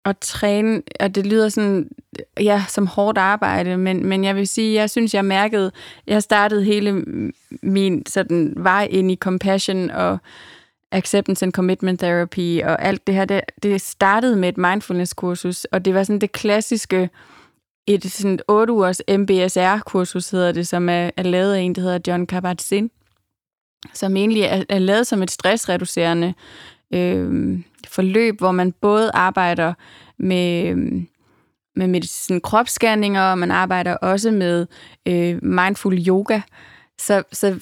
[0.04, 1.90] at træne, og det lyder sådan,
[2.40, 5.72] ja, som hårdt arbejde, men, men jeg vil sige, jeg synes, jeg mærkede,
[6.06, 7.04] jeg startede hele
[7.62, 10.18] min sådan vej ind i compassion og
[10.92, 15.84] acceptance and commitment therapy og alt det her, det, det startede med et mindfulness-kursus, og
[15.84, 17.10] det var sådan det klassiske,
[17.86, 21.98] et sådan 8 ugers MBSR-kursus hedder det, som er, er lavet af en, der hedder
[22.06, 22.88] John Kabat-Zinn,
[23.94, 26.34] som egentlig er, er lavet som et stressreducerende
[26.90, 27.58] øh,
[27.88, 29.74] forløb, hvor man både arbejder
[30.18, 31.08] med, øhm,
[31.76, 34.66] med medicin kropsscanninger, og man arbejder også med
[35.06, 36.40] øh, mindful yoga.
[36.98, 37.60] Så, så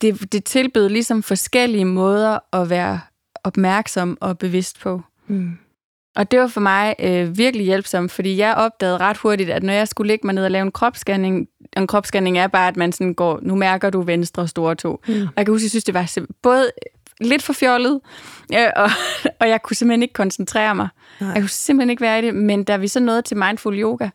[0.00, 3.00] det, det tilbød ligesom forskellige måder at være
[3.44, 5.02] opmærksom og bevidst på.
[5.26, 5.58] Mm.
[6.16, 9.72] Og det var for mig øh, virkelig hjælpsomt, fordi jeg opdagede ret hurtigt, at når
[9.72, 12.92] jeg skulle ligge mig ned og lave en kropsscanning, en kropsscanning er bare, at man
[12.92, 15.00] sådan går, nu mærker du venstre store to.
[15.08, 15.14] Mm.
[15.14, 16.70] Og jeg kan huske, jeg synes, det var både
[17.20, 18.00] lidt for fjollet,
[18.54, 18.90] øh, og,
[19.40, 20.88] og jeg kunne simpelthen ikke koncentrere mig.
[21.20, 21.30] Nej.
[21.30, 24.08] Jeg kunne simpelthen ikke være i det, men da vi så nåede til mindful yoga,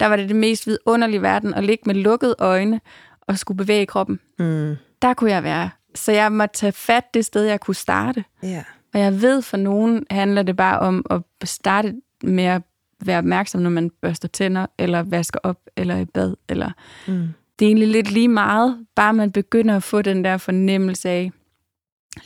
[0.00, 2.80] der var det det mest vidunderlige verden, at ligge med lukkede øjne
[3.20, 4.20] og skulle bevæge kroppen.
[4.38, 4.76] Mm.
[5.02, 5.70] Der kunne jeg være.
[5.94, 8.24] Så jeg måtte tage fat det sted, jeg kunne starte.
[8.42, 8.64] Ja.
[8.94, 12.62] Og jeg ved, for nogen handler det bare om at starte med at
[13.04, 16.34] være opmærksom, når man børster tænder, eller vasker op, eller i bad.
[16.48, 16.70] Eller...
[17.08, 17.28] Mm.
[17.58, 21.32] Det er egentlig lidt lige meget, bare man begynder at få den der fornemmelse af,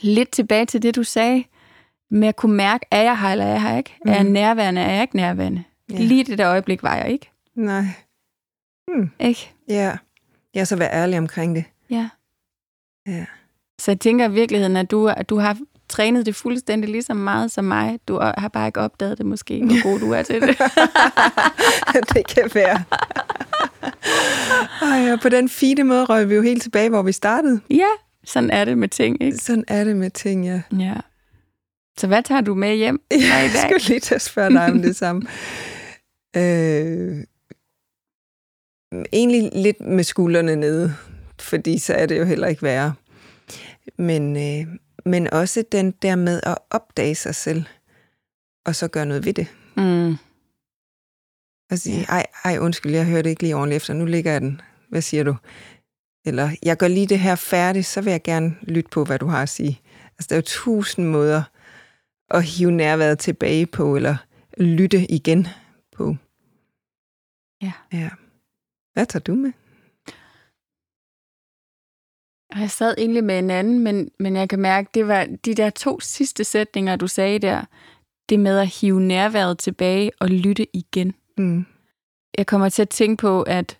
[0.01, 1.43] lidt tilbage til det, du sagde,
[2.11, 3.95] med at kunne mærke, er jeg her, eller er jeg her ikke?
[4.05, 4.31] Er jeg Mhm.
[4.33, 5.63] nærværende, er jeg ikke nærværende?
[5.91, 5.97] Ja.
[5.97, 7.31] Lige det der øjeblik var jeg ikke.
[7.55, 7.83] Nej.
[9.19, 9.51] Ikke?
[9.69, 9.91] Ja.
[10.55, 11.63] Ja, så vær ærlig omkring det.
[11.89, 12.09] Ja.
[13.07, 13.25] Ja.
[13.81, 15.57] Så jeg tænker i virkeligheden, at du, at du har
[15.89, 17.99] trænet det fuldstændig lige så meget som mig.
[18.07, 20.57] Du har bare ikke opdaget det måske, hvor god du er til det.
[22.13, 22.83] det kan være.
[25.13, 27.61] Og på den fine måde røg vi jo helt tilbage, hvor vi startede.
[27.69, 27.87] ja,
[28.25, 29.37] sådan er det med ting, ikke?
[29.37, 30.61] Sådan er det med ting, ja.
[30.79, 30.93] Ja.
[31.97, 33.61] Så hvad tager du med hjem i Jeg dag?
[33.61, 35.21] skulle lige til at spørge dig om det samme.
[36.37, 37.23] Øh,
[39.13, 40.95] egentlig lidt med skuldrene nede,
[41.39, 42.93] fordi så er det jo heller ikke værre.
[43.97, 47.63] Men, øh, men også den der med at opdage sig selv,
[48.65, 49.47] og så gøre noget ved det.
[49.77, 50.11] Mm.
[51.71, 54.61] Og sige, ej, ej, undskyld, jeg hørte ikke lige ordentligt efter, nu ligger jeg den.
[54.89, 55.35] Hvad siger du?
[56.25, 59.25] Eller, jeg gør lige det her færdigt, så vil jeg gerne lytte på, hvad du
[59.25, 59.81] har at sige.
[60.03, 61.43] Altså, der er jo tusind måder
[62.29, 64.17] at hive nærværet tilbage på, eller
[64.57, 65.47] lytte igen
[65.91, 66.15] på.
[67.61, 67.71] Ja.
[67.93, 68.09] ja.
[68.93, 69.51] Hvad tager du med?
[72.59, 75.69] Jeg sad egentlig med en anden, men, men jeg kan mærke, det var de der
[75.69, 77.65] to sidste sætninger, du sagde der.
[78.29, 81.13] Det med at hive nærværet tilbage og lytte igen.
[81.37, 81.65] Mm.
[82.37, 83.77] Jeg kommer til at tænke på, at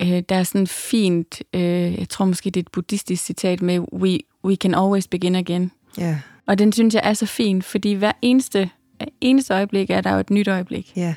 [0.00, 3.78] øh, der er sådan fint, øh, jeg tror måske det er et buddhistisk citat med,
[3.92, 5.70] we, we can always begin again.
[5.98, 8.70] Ja, Og den synes jeg er så fin, fordi hver eneste,
[9.20, 10.92] eneste øjeblik er der jo et nyt øjeblik.
[10.96, 11.14] ja,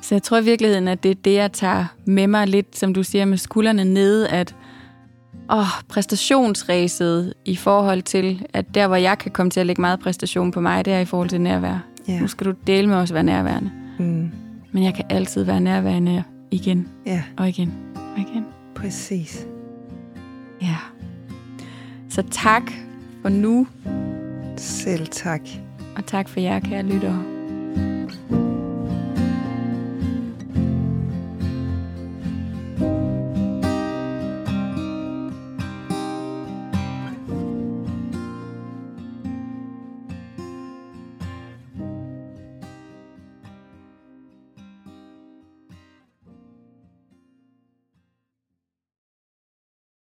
[0.00, 2.94] Så jeg tror i virkeligheden, at det er det, jeg tager med mig lidt, som
[2.94, 4.54] du siger, med skuldrene nede, at
[5.50, 10.00] åh, præstationsræset i forhold til, at der, hvor jeg kan komme til at lægge meget
[10.00, 11.78] præstation på mig, det er i forhold til nærvær.
[12.08, 12.20] ja.
[12.20, 13.70] Nu skal du dele med os være nærværende.
[13.98, 14.30] Mm.
[14.72, 18.44] Men jeg kan altid være nærværende igen Ja, og igen og igen.
[18.74, 19.46] præcis.
[20.62, 20.76] Ja.
[22.08, 22.62] Så tak
[23.22, 23.66] for nu.
[24.56, 25.40] Selv tak.
[25.96, 27.35] Og tak for jer, kære lyttere.